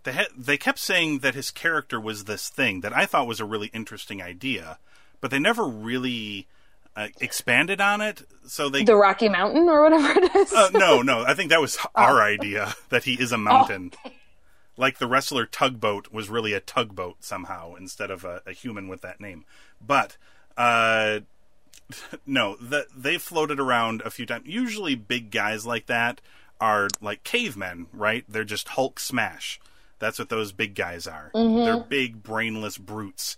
They 0.04 0.26
they 0.36 0.58
kept 0.58 0.80
saying 0.80 1.20
that 1.20 1.36
his 1.36 1.52
character 1.52 2.00
was 2.00 2.26
this 2.26 2.50
thing 2.50 2.82
that 2.82 2.96
I 2.96 3.06
thought 3.06 3.28
was 3.28 3.40
a 3.40 3.46
really 3.46 3.70
interesting 3.74 4.22
idea, 4.22 4.80
but 5.22 5.30
they 5.30 5.40
never 5.40 5.66
really 5.66 6.48
uh, 6.96 7.10
expanded 7.20 7.80
on 7.80 8.02
it. 8.02 8.24
So 8.48 8.68
they 8.70 8.84
The 8.84 8.96
Rocky 8.96 9.30
Mountain 9.30 9.70
or 9.70 9.84
whatever 9.84 10.20
it 10.20 10.36
is. 10.36 10.52
Uh, 10.52 10.70
no, 10.74 11.02
no. 11.04 11.24
I 11.24 11.36
think 11.36 11.52
that 11.52 11.62
was 11.62 11.78
our 11.96 12.22
idea 12.22 12.74
that 12.90 13.04
he 13.04 13.14
is 13.14 13.32
a 13.32 13.38
mountain. 13.38 13.92
Like 14.82 14.98
the 14.98 15.06
wrestler 15.06 15.46
Tugboat 15.46 16.12
was 16.12 16.28
really 16.32 16.54
a 16.54 16.60
tugboat 16.60 17.17
somehow 17.24 17.76
instead 17.76 18.10
of 18.10 18.26
a, 18.26 18.41
a 18.48 18.52
human 18.52 18.88
with 18.88 19.02
that 19.02 19.22
name. 19.22 19.46
But 19.80 20.17
uh, 20.58 21.20
no, 22.26 22.56
the, 22.56 22.88
they 22.98 23.20
floated 23.20 23.60
around 23.60 24.02
a 24.02 24.10
few 24.10 24.26
times. 24.26 24.48
Usually, 24.48 24.96
big 24.96 25.30
guys 25.30 25.67
like 25.67 25.86
that 25.86 26.20
are 26.60 26.88
like 27.00 27.24
cavemen, 27.24 27.89
right? 27.94 28.26
They're 28.28 28.44
just 28.44 28.70
Hulk 28.70 29.00
smash. 29.00 29.60
That's 30.00 30.17
what 30.17 30.30
those 30.30 30.52
big 30.52 30.74
guys 30.74 31.06
are. 31.06 31.30
They're 31.63 31.78
big, 31.78 32.24
brainless 32.24 32.80
brutes. 32.80 33.38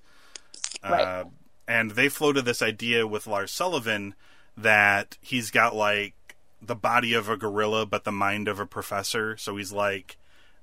Right. 0.81 1.01
Uh, 1.01 1.25
and 1.67 1.91
they 1.91 2.07
floated 2.07 2.45
this 2.45 2.61
idea 2.61 3.05
with 3.05 3.27
Lars 3.27 3.51
Sullivan 3.51 4.15
that 4.55 5.17
he's 5.19 5.51
got 5.51 5.75
like 5.75 6.37
the 6.61 6.75
body 6.75 7.13
of 7.13 7.27
a 7.27 7.35
gorilla 7.35 7.85
but 7.85 8.05
the 8.05 8.13
mind 8.13 8.47
of 8.47 8.61
a 8.61 8.65
professor. 8.65 9.35
So 9.35 9.57
he's 9.57 9.73
like 9.73 10.15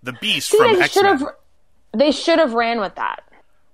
the 0.02 0.12
beast 0.14 0.50
See, 0.50 0.56
from 0.56 0.80
X 0.82 0.92
should 0.92 1.04
Men. 1.04 1.18
have. 1.18 1.28
They 1.96 2.12
should 2.12 2.38
have 2.38 2.54
ran 2.54 2.80
with 2.80 2.94
that. 2.94 3.24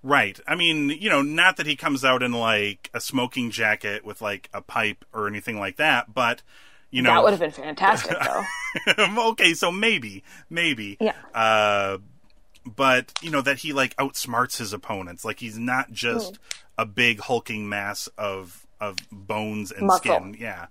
Right. 0.03 0.39
I 0.47 0.55
mean, 0.55 0.91
you 0.91 1.11
know, 1.11 1.21
not 1.21 1.57
that 1.57 1.67
he 1.67 1.75
comes 1.77 2.05
out 2.05 2.23
in 2.23 2.33
like 2.33 2.91
a 2.95 3.01
smoking 3.01 3.51
jacket 3.51 4.05
with 4.05 4.23
like 4.23 4.49
a 4.55 4.61
pipe 4.63 5.05
or 5.13 5.27
anything 5.27 5.59
like 5.59 5.77
that, 5.77 6.15
but 6.15 6.43
you 6.91 7.03
know, 7.03 7.11
that 7.11 7.25
would 7.25 7.33
have 7.33 7.41
been 7.41 7.51
fantastic, 7.51 8.17
though. 8.97 9.29
okay, 9.31 9.53
so 9.53 9.73
maybe, 9.73 10.23
maybe. 10.49 10.97
Yeah. 11.01 11.13
Uh, 11.35 11.99
but 12.65 13.13
you 13.21 13.31
know 13.31 13.41
that 13.43 13.59
he 13.59 13.73
like 13.73 13.97
outsmarts 13.97 14.59
his 14.59 14.73
opponents. 14.73 15.25
Like 15.25 15.41
he's 15.41 15.59
not 15.59 15.93
just 15.93 16.39
a 16.79 16.87
big 16.87 17.21
hulking 17.21 17.69
mass 17.69 18.09
of 18.17 18.67
of 18.81 18.97
bones 19.11 19.73
and 19.73 19.87
Muscle. 19.87 20.15
skin. 20.15 20.37
Yeah. 20.39 20.67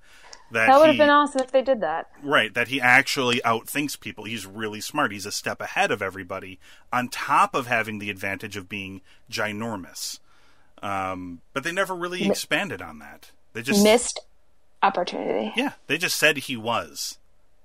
That, 0.56 0.68
that 0.68 0.78
would 0.80 0.90
he, 0.90 0.98
have 0.98 0.98
been 0.98 1.10
awesome 1.10 1.42
if 1.42 1.52
they 1.52 1.62
did 1.62 1.82
that. 1.82 2.10
Right, 2.24 2.54
that 2.56 2.70
he 2.70 2.82
actually 2.82 3.40
outthinks 3.46 4.00
people. 4.00 4.24
He's 4.24 4.46
really 4.46 4.82
smart. 4.82 5.12
He's 5.12 5.26
a 5.28 5.32
step 5.32 5.62
ahead 5.62 5.92
of 5.92 6.02
everybody, 6.02 6.60
on 6.92 7.10
top 7.10 7.54
of 7.54 7.68
having 7.68 8.00
the 8.00 8.10
advantage 8.10 8.58
of 8.58 8.68
being 8.68 9.02
ginormous. 9.32 10.20
Um, 10.82 11.42
but 11.54 11.64
they 11.64 11.72
never 11.72 11.94
really 11.96 12.26
expanded 12.28 12.82
on 12.82 13.00
that. 13.00 13.32
They 13.54 13.62
just 13.62 13.84
Missed 13.84 14.20
opportunity. 14.84 15.54
yeah, 15.56 15.74
they 15.88 15.98
just 15.98 16.18
said 16.18 16.38
he 16.38 16.58
was. 16.58 17.18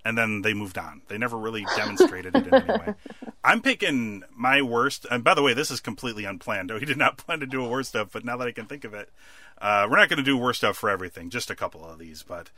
and 0.04 0.16
then 0.16 0.42
they 0.42 0.54
moved 0.54 0.78
on. 0.78 1.02
They 1.08 1.18
never 1.18 1.36
really 1.36 1.66
demonstrated 1.76 2.34
it 2.34 2.46
in 2.46 2.54
any 2.54 2.66
way. 2.66 2.94
I'm 3.44 3.60
picking 3.60 4.22
my 4.34 4.62
worst. 4.62 5.06
And 5.10 5.22
by 5.22 5.34
the 5.34 5.42
way, 5.42 5.52
this 5.52 5.70
is 5.70 5.80
completely 5.80 6.24
unplanned. 6.24 6.70
We 6.74 6.86
did 6.86 6.96
not 6.96 7.18
plan 7.18 7.40
to 7.40 7.46
do 7.46 7.64
a 7.64 7.68
worst 7.68 7.94
of, 7.94 8.10
but 8.12 8.24
now 8.24 8.36
that 8.38 8.48
I 8.48 8.52
can 8.52 8.66
think 8.66 8.84
of 8.84 8.94
it, 8.94 9.10
uh, 9.60 9.86
we're 9.90 9.98
not 9.98 10.08
going 10.08 10.16
to 10.18 10.22
do 10.22 10.38
worst 10.38 10.64
of 10.64 10.76
for 10.76 10.88
everything. 10.88 11.28
Just 11.28 11.50
a 11.50 11.54
couple 11.56 11.84
of 11.84 11.98
these, 11.98 12.22
but. 12.22 12.50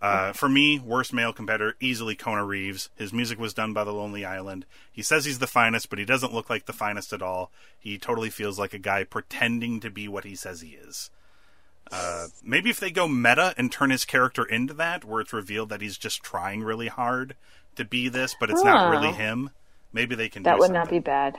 Uh, 0.00 0.32
for 0.32 0.48
me, 0.48 0.78
worst 0.78 1.12
male 1.12 1.32
competitor, 1.32 1.76
easily 1.78 2.14
Kona 2.14 2.44
Reeves. 2.44 2.88
His 2.96 3.12
music 3.12 3.38
was 3.38 3.52
done 3.52 3.74
by 3.74 3.84
The 3.84 3.92
Lonely 3.92 4.24
Island. 4.24 4.64
He 4.90 5.02
says 5.02 5.26
he's 5.26 5.40
the 5.40 5.46
finest, 5.46 5.90
but 5.90 5.98
he 5.98 6.06
doesn't 6.06 6.32
look 6.32 6.48
like 6.48 6.64
the 6.64 6.72
finest 6.72 7.12
at 7.12 7.20
all. 7.20 7.50
He 7.78 7.98
totally 7.98 8.30
feels 8.30 8.58
like 8.58 8.72
a 8.72 8.78
guy 8.78 9.04
pretending 9.04 9.78
to 9.80 9.90
be 9.90 10.08
what 10.08 10.24
he 10.24 10.34
says 10.34 10.62
he 10.62 10.70
is. 10.70 11.10
Uh, 11.92 12.28
maybe 12.42 12.70
if 12.70 12.80
they 12.80 12.90
go 12.90 13.08
meta 13.08 13.52
and 13.58 13.70
turn 13.70 13.90
his 13.90 14.04
character 14.04 14.44
into 14.44 14.72
that, 14.74 15.04
where 15.04 15.20
it's 15.20 15.32
revealed 15.32 15.68
that 15.68 15.82
he's 15.82 15.98
just 15.98 16.22
trying 16.22 16.62
really 16.62 16.88
hard 16.88 17.34
to 17.76 17.84
be 17.84 18.08
this, 18.08 18.34
but 18.38 18.48
it's 18.48 18.64
not 18.64 18.90
really 18.90 19.12
him. 19.12 19.50
Maybe 19.92 20.14
they 20.14 20.28
can. 20.28 20.44
That 20.44 20.58
would 20.58 20.70
not 20.70 20.88
be 20.88 21.00
bad. 21.00 21.38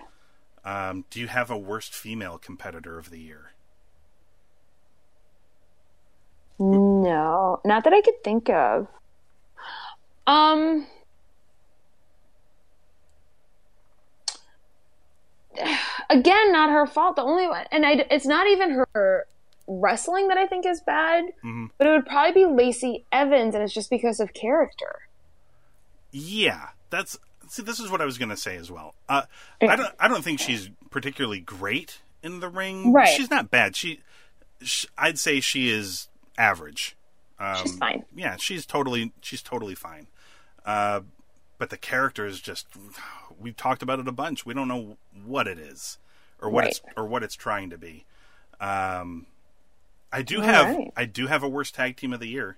Um, 0.64 1.06
do 1.10 1.20
you 1.20 1.28
have 1.28 1.50
a 1.50 1.58
worst 1.58 1.96
female 1.96 2.38
competitor 2.38 3.00
of 3.00 3.10
the 3.10 3.20
year? 3.20 3.54
No, 6.62 7.60
not 7.66 7.84
that 7.86 7.94
I 7.94 8.02
could 8.02 8.24
think 8.24 8.50
of. 8.50 8.88
Um, 10.28 10.86
again, 16.10 16.52
not 16.52 16.70
her 16.70 16.86
fault. 16.86 17.16
The 17.16 17.24
only 17.24 17.48
one, 17.48 17.66
and 17.72 17.86
I, 17.86 18.06
it's 18.10 18.26
not 18.26 18.48
even 18.48 18.86
her 18.94 19.26
wrestling 19.68 20.28
that 20.30 20.38
I 20.38 20.48
think 20.48 20.66
is 20.66 20.82
bad, 20.82 21.26
Mm-hmm. 21.44 21.66
but 21.78 21.88
it 21.88 21.92
would 21.92 22.06
probably 22.06 22.46
be 22.46 22.52
Lacey 22.52 23.06
Evans, 23.12 23.56
and 23.56 23.64
it's 23.64 23.74
just 23.74 23.90
because 23.90 24.20
of 24.20 24.34
character. 24.34 25.00
Yeah, 26.12 26.68
that's 26.90 27.18
see. 27.48 27.64
This 27.64 27.80
is 27.80 27.90
what 27.90 28.02
I 28.02 28.06
was 28.06 28.18
going 28.18 28.30
to 28.30 28.38
say 28.38 28.58
as 28.58 28.70
well. 28.70 28.96
Uh, 29.08 29.24
I 29.62 29.76
don't. 29.76 29.94
I 30.00 30.08
don't 30.08 30.24
think 30.24 30.40
she's 30.40 30.70
particularly 30.90 31.40
great 31.40 32.02
in 32.22 32.40
the 32.42 32.50
ring. 32.50 32.92
Right. 32.92 33.08
She's 33.08 33.30
not 33.30 33.50
bad. 33.50 33.76
She, 33.78 34.02
sh 34.62 34.86
I'd 34.98 35.18
say 35.18 35.40
she 35.40 35.70
is 35.70 36.10
average. 36.42 36.96
Um, 37.40 37.56
She's 37.62 37.78
fine. 37.78 38.06
Yeah, 38.16 38.36
she's 38.38 38.66
totally. 38.66 39.14
She's 39.22 39.42
totally 39.42 39.76
fine. 39.76 40.08
Uh, 40.66 41.02
but 41.58 41.70
the 41.70 41.78
character 41.78 42.26
is 42.26 42.40
just. 42.40 42.68
We've 43.40 43.56
talked 43.56 43.82
about 43.82 44.00
it 44.00 44.08
a 44.08 44.12
bunch. 44.12 44.46
We 44.46 44.54
don't 44.54 44.68
know 44.68 44.98
what 45.26 45.48
it 45.48 45.58
is, 45.58 45.98
or 46.42 46.50
what 46.50 46.66
it's 46.66 46.82
or 46.98 47.06
what 47.06 47.24
it's 47.24 47.36
trying 47.36 47.70
to 47.72 47.78
be. 47.78 48.06
Um, 48.60 49.28
I 50.12 50.22
do 50.22 50.38
All 50.38 50.44
have. 50.44 50.76
right. 50.76 50.92
I 50.96 51.06
do 51.06 51.28
have 51.28 51.42
a 51.44 51.50
worst 51.50 51.74
tag 51.76 51.98
team 51.98 52.14
of 52.14 52.20
the 52.20 52.28
year. 52.28 52.58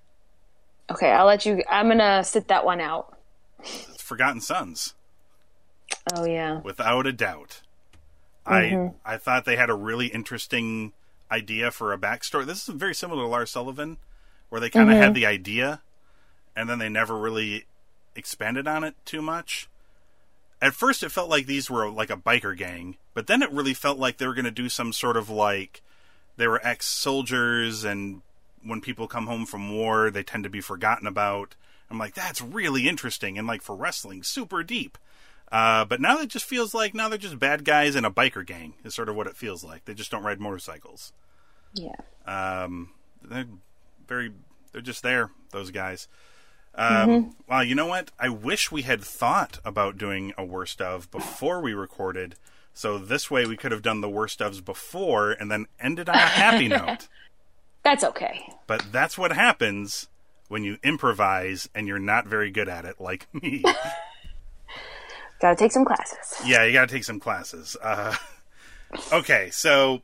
Okay, 0.92 1.12
I'll 1.12 1.26
let 1.26 1.46
you. 1.46 1.64
I'm 1.70 1.88
gonna 1.88 2.24
sit 2.24 2.48
that 2.50 2.66
one 2.66 2.82
out. 2.82 3.18
Forgotten 3.98 4.42
Sons. 4.42 4.96
Oh 6.14 6.26
yeah, 6.26 6.60
without 6.62 7.08
a 7.08 7.14
doubt. 7.14 7.62
Mm-hmm. 8.46 8.98
I 9.08 9.14
I 9.14 9.18
thought 9.18 9.46
they 9.46 9.56
had 9.56 9.70
a 9.70 9.76
really 9.76 10.08
interesting 10.08 10.92
idea 11.32 11.72
for 11.72 11.94
a 11.94 11.98
backstory. 11.98 12.46
This 12.46 12.68
is 12.68 12.76
very 12.76 12.96
similar 12.96 13.24
to 13.24 13.28
Lars 13.28 13.52
Sullivan, 13.52 13.98
where 14.50 14.62
they 14.62 14.70
kind 14.70 14.90
of 14.90 14.96
Mm-hmm. 14.96 15.04
had 15.04 15.14
the 15.14 15.26
idea, 15.26 15.82
and 16.56 16.70
then 16.70 16.80
they 16.80 16.90
never 16.90 17.18
really 17.18 17.66
expanded 18.16 18.68
on 18.68 18.84
it 18.84 18.96
too 19.06 19.22
much. 19.22 19.68
At 20.62 20.74
first, 20.74 21.04
it 21.04 21.12
felt 21.12 21.30
like 21.30 21.46
these 21.46 21.70
were 21.70 21.90
like 21.90 22.10
a 22.10 22.18
biker 22.18 22.56
gang, 22.56 22.98
but 23.14 23.28
then 23.28 23.42
it 23.42 23.52
really 23.52 23.74
felt 23.74 23.98
like 23.98 24.18
they 24.18 24.28
were 24.28 24.34
going 24.34 24.46
to 24.46 24.52
do 24.52 24.70
some 24.70 24.94
sort 24.94 25.18
of 25.18 25.30
like 25.30 25.82
they 26.38 26.48
were 26.48 26.66
ex-soldiers, 26.66 27.84
and 27.84 28.22
when 28.64 28.80
people 28.82 29.08
come 29.08 29.28
home 29.28 29.46
from 29.46 29.76
war, 29.76 30.10
they 30.10 30.24
tend 30.24 30.44
to 30.46 30.50
be 30.50 30.62
forgotten 30.62 31.06
about. 31.08 31.56
I'm 31.90 31.98
like, 32.00 32.14
that's 32.14 32.42
really 32.42 32.88
interesting, 32.88 33.38
and 33.38 33.46
like 33.46 33.62
for 33.62 33.76
wrestling, 33.76 34.24
super 34.24 34.64
deep. 34.64 34.98
Uh, 35.54 35.86
but 35.86 36.02
now 36.02 36.20
it 36.20 36.30
just 36.30 36.46
feels 36.46 36.74
like 36.74 36.96
now 36.96 37.08
they're 37.08 37.18
just 37.20 37.38
bad 37.38 37.64
guys 37.64 37.96
in 37.96 38.04
a 38.06 38.10
biker 38.12 38.44
gang. 38.46 38.74
Is 38.84 38.96
sort 38.96 39.08
of 39.08 39.16
what 39.16 39.28
it 39.28 39.38
feels 39.38 39.64
like. 39.64 39.86
They 39.86 39.94
just 39.94 40.10
don't 40.10 40.24
ride 40.24 40.40
motorcycles. 40.40 41.14
yeah. 41.76 41.94
Um, 42.26 42.90
they're 43.22 43.46
very, 44.08 44.32
they're 44.72 44.82
just 44.82 45.04
there. 45.04 45.30
Those 45.52 45.70
guys. 45.70 46.08
Um, 46.76 47.36
Well, 47.48 47.64
you 47.64 47.76
know 47.76 47.86
what? 47.86 48.10
I 48.20 48.30
wish 48.30 48.72
we 48.72 48.82
had 48.82 49.04
thought 49.04 49.60
about 49.64 49.98
doing 50.00 50.34
a 50.40 50.44
worst 50.44 50.82
of 50.82 51.12
before 51.12 51.62
we 51.62 51.74
recorded. 51.76 52.34
So 52.74 52.98
this 52.98 53.30
way 53.30 53.46
we 53.46 53.56
could 53.56 53.72
have 53.72 53.84
done 53.84 54.02
the 54.02 54.10
worst 54.10 54.40
ofs 54.40 54.64
before 54.66 55.32
and 55.34 55.52
then 55.52 55.68
ended 55.80 56.10
on 56.10 56.16
a 56.16 56.20
happy 56.20 56.68
note. 56.80 57.08
That's 57.84 58.04
okay. 58.04 58.50
But 58.66 58.92
that's 58.92 59.20
what 59.20 59.32
happens 59.34 60.08
when 60.48 60.64
you 60.64 60.80
improvise 60.84 61.70
and 61.76 61.88
you're 61.88 62.00
not 62.00 62.26
very 62.26 62.50
good 62.50 62.68
at 62.70 62.86
it, 62.86 63.00
like 63.00 63.28
me. 63.34 63.64
Got 65.44 65.58
to 65.58 65.62
take 65.66 65.74
some 65.74 65.84
classes. 65.84 66.42
Yeah, 66.46 66.64
you 66.64 66.72
got 66.72 66.88
to 66.88 66.96
take 66.96 67.04
some 67.04 67.20
classes. 67.20 67.76
Uh, 67.84 68.16
okay, 69.12 69.50
so 69.52 70.02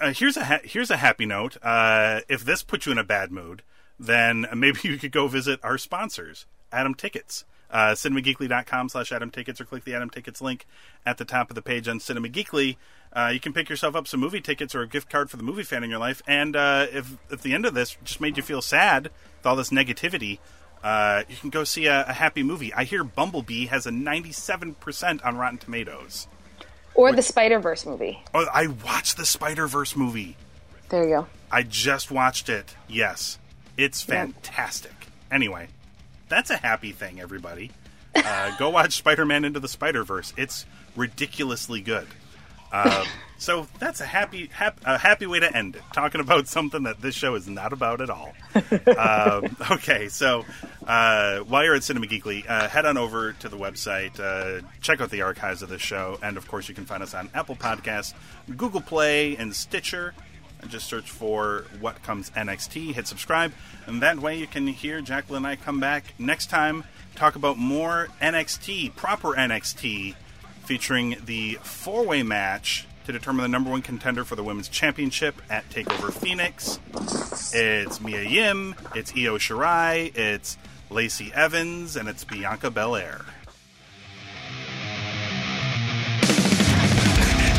uh, 0.00 0.12
here's 0.12 0.36
a 0.36 0.44
ha- 0.44 0.58
here's 0.64 0.90
a 0.90 0.96
happy 0.96 1.24
note. 1.24 1.56
Uh, 1.62 2.22
if 2.28 2.44
this 2.44 2.64
puts 2.64 2.84
you 2.84 2.90
in 2.90 2.98
a 2.98 3.04
bad 3.04 3.30
mood, 3.30 3.62
then 3.96 4.44
maybe 4.52 4.80
you 4.82 4.98
could 4.98 5.12
go 5.12 5.28
visit 5.28 5.60
our 5.62 5.78
sponsors, 5.78 6.46
Atom 6.72 6.96
Tickets. 6.96 7.44
Uh, 7.70 7.92
cinemageekly.com 7.92 8.88
slash 8.88 9.12
Atom 9.12 9.30
Tickets 9.30 9.60
or 9.60 9.64
click 9.64 9.84
the 9.84 9.94
Atom 9.94 10.10
Tickets 10.10 10.40
link 10.40 10.66
at 11.04 11.18
the 11.18 11.24
top 11.24 11.48
of 11.48 11.54
the 11.54 11.62
page 11.62 11.86
on 11.86 12.00
Cinema 12.00 12.28
Geekly. 12.28 12.74
Uh, 13.12 13.30
you 13.32 13.38
can 13.38 13.52
pick 13.52 13.68
yourself 13.68 13.94
up 13.94 14.08
some 14.08 14.18
movie 14.18 14.40
tickets 14.40 14.74
or 14.74 14.82
a 14.82 14.88
gift 14.88 15.08
card 15.08 15.30
for 15.30 15.36
the 15.36 15.44
movie 15.44 15.62
fan 15.62 15.84
in 15.84 15.90
your 15.90 16.00
life. 16.00 16.22
And 16.26 16.56
uh, 16.56 16.86
if 16.92 17.16
at 17.30 17.42
the 17.42 17.54
end 17.54 17.66
of 17.66 17.74
this 17.74 17.96
just 18.02 18.20
made 18.20 18.36
you 18.36 18.42
feel 18.42 18.62
sad 18.62 19.04
with 19.04 19.46
all 19.46 19.54
this 19.54 19.70
negativity, 19.70 20.40
uh, 20.82 21.22
you 21.28 21.36
can 21.36 21.50
go 21.50 21.64
see 21.64 21.86
a, 21.86 22.06
a 22.06 22.12
happy 22.12 22.42
movie. 22.42 22.72
I 22.72 22.84
hear 22.84 23.04
Bumblebee 23.04 23.66
has 23.66 23.86
a 23.86 23.90
97% 23.90 25.24
on 25.24 25.36
Rotten 25.36 25.58
Tomatoes. 25.58 26.28
Or 26.94 27.12
the 27.12 27.22
Spider 27.22 27.58
Verse 27.58 27.84
movie. 27.84 28.22
Oh, 28.32 28.46
I 28.52 28.68
watched 28.68 29.16
the 29.16 29.26
Spider 29.26 29.66
Verse 29.66 29.94
movie. 29.94 30.36
There 30.88 31.04
you 31.04 31.10
go. 31.10 31.26
I 31.50 31.62
just 31.62 32.10
watched 32.10 32.48
it. 32.48 32.74
Yes, 32.88 33.38
it's 33.76 34.02
fantastic. 34.02 34.92
Anyway, 35.30 35.68
that's 36.28 36.50
a 36.50 36.56
happy 36.56 36.92
thing, 36.92 37.20
everybody. 37.20 37.70
Uh, 38.14 38.56
go 38.56 38.70
watch 38.70 38.94
Spider 38.96 39.26
Man 39.26 39.44
Into 39.44 39.60
the 39.60 39.68
Spider 39.68 40.04
Verse. 40.04 40.32
It's 40.36 40.64
ridiculously 40.94 41.80
good. 41.80 42.06
Um, 42.72 43.06
so 43.38 43.66
that's 43.78 44.00
a 44.00 44.06
happy, 44.06 44.48
hap- 44.52 44.80
a 44.84 44.98
happy 44.98 45.26
way 45.26 45.40
to 45.40 45.56
end 45.56 45.76
it. 45.76 45.82
Talking 45.92 46.20
about 46.20 46.48
something 46.48 46.84
that 46.84 47.00
this 47.00 47.14
show 47.14 47.34
is 47.34 47.46
not 47.46 47.72
about 47.72 48.00
at 48.00 48.10
all. 48.10 48.32
um, 48.96 49.56
okay, 49.72 50.08
so 50.08 50.44
uh, 50.86 51.40
while 51.40 51.64
you're 51.64 51.74
at 51.74 51.84
Cinema 51.84 52.06
Geekly, 52.06 52.48
uh, 52.48 52.68
head 52.68 52.86
on 52.86 52.96
over 52.96 53.32
to 53.34 53.48
the 53.48 53.56
website, 53.56 54.18
uh, 54.18 54.66
check 54.80 55.00
out 55.00 55.10
the 55.10 55.22
archives 55.22 55.62
of 55.62 55.68
the 55.68 55.78
show, 55.78 56.18
and 56.22 56.36
of 56.36 56.48
course, 56.48 56.68
you 56.68 56.74
can 56.74 56.86
find 56.86 57.02
us 57.02 57.14
on 57.14 57.28
Apple 57.34 57.56
Podcasts, 57.56 58.14
Google 58.56 58.80
Play, 58.80 59.36
and 59.36 59.54
Stitcher. 59.54 60.14
And 60.62 60.70
just 60.70 60.86
search 60.86 61.10
for 61.10 61.66
What 61.80 62.02
Comes 62.02 62.30
NXT, 62.30 62.94
hit 62.94 63.06
subscribe, 63.06 63.52
and 63.86 64.00
that 64.00 64.18
way 64.18 64.38
you 64.38 64.46
can 64.46 64.66
hear 64.66 65.02
Jacqueline 65.02 65.44
and 65.44 65.46
I 65.46 65.56
come 65.56 65.80
back 65.80 66.14
next 66.18 66.48
time, 66.48 66.84
talk 67.14 67.36
about 67.36 67.58
more 67.58 68.08
NXT, 68.22 68.96
proper 68.96 69.34
NXT, 69.34 70.14
featuring 70.66 71.16
the 71.24 71.54
four 71.62 72.04
way 72.04 72.22
match 72.22 72.86
to 73.06 73.12
determine 73.12 73.42
the 73.42 73.48
number 73.48 73.70
one 73.70 73.82
contender 73.82 74.24
for 74.24 74.34
the 74.34 74.42
women's 74.42 74.68
championship 74.68 75.40
at 75.48 75.68
Takeover 75.70 76.12
Phoenix. 76.12 76.80
It's 77.54 78.00
Mia 78.00 78.22
Yim, 78.22 78.74
it's 78.94 79.12
Io 79.12 79.38
Shirai, 79.38 80.14
it's 80.16 80.58
Lacey 80.90 81.32
Evans, 81.32 81.94
and 81.94 82.08
it's 82.08 82.24
Bianca 82.24 82.68
Belair. 82.70 83.24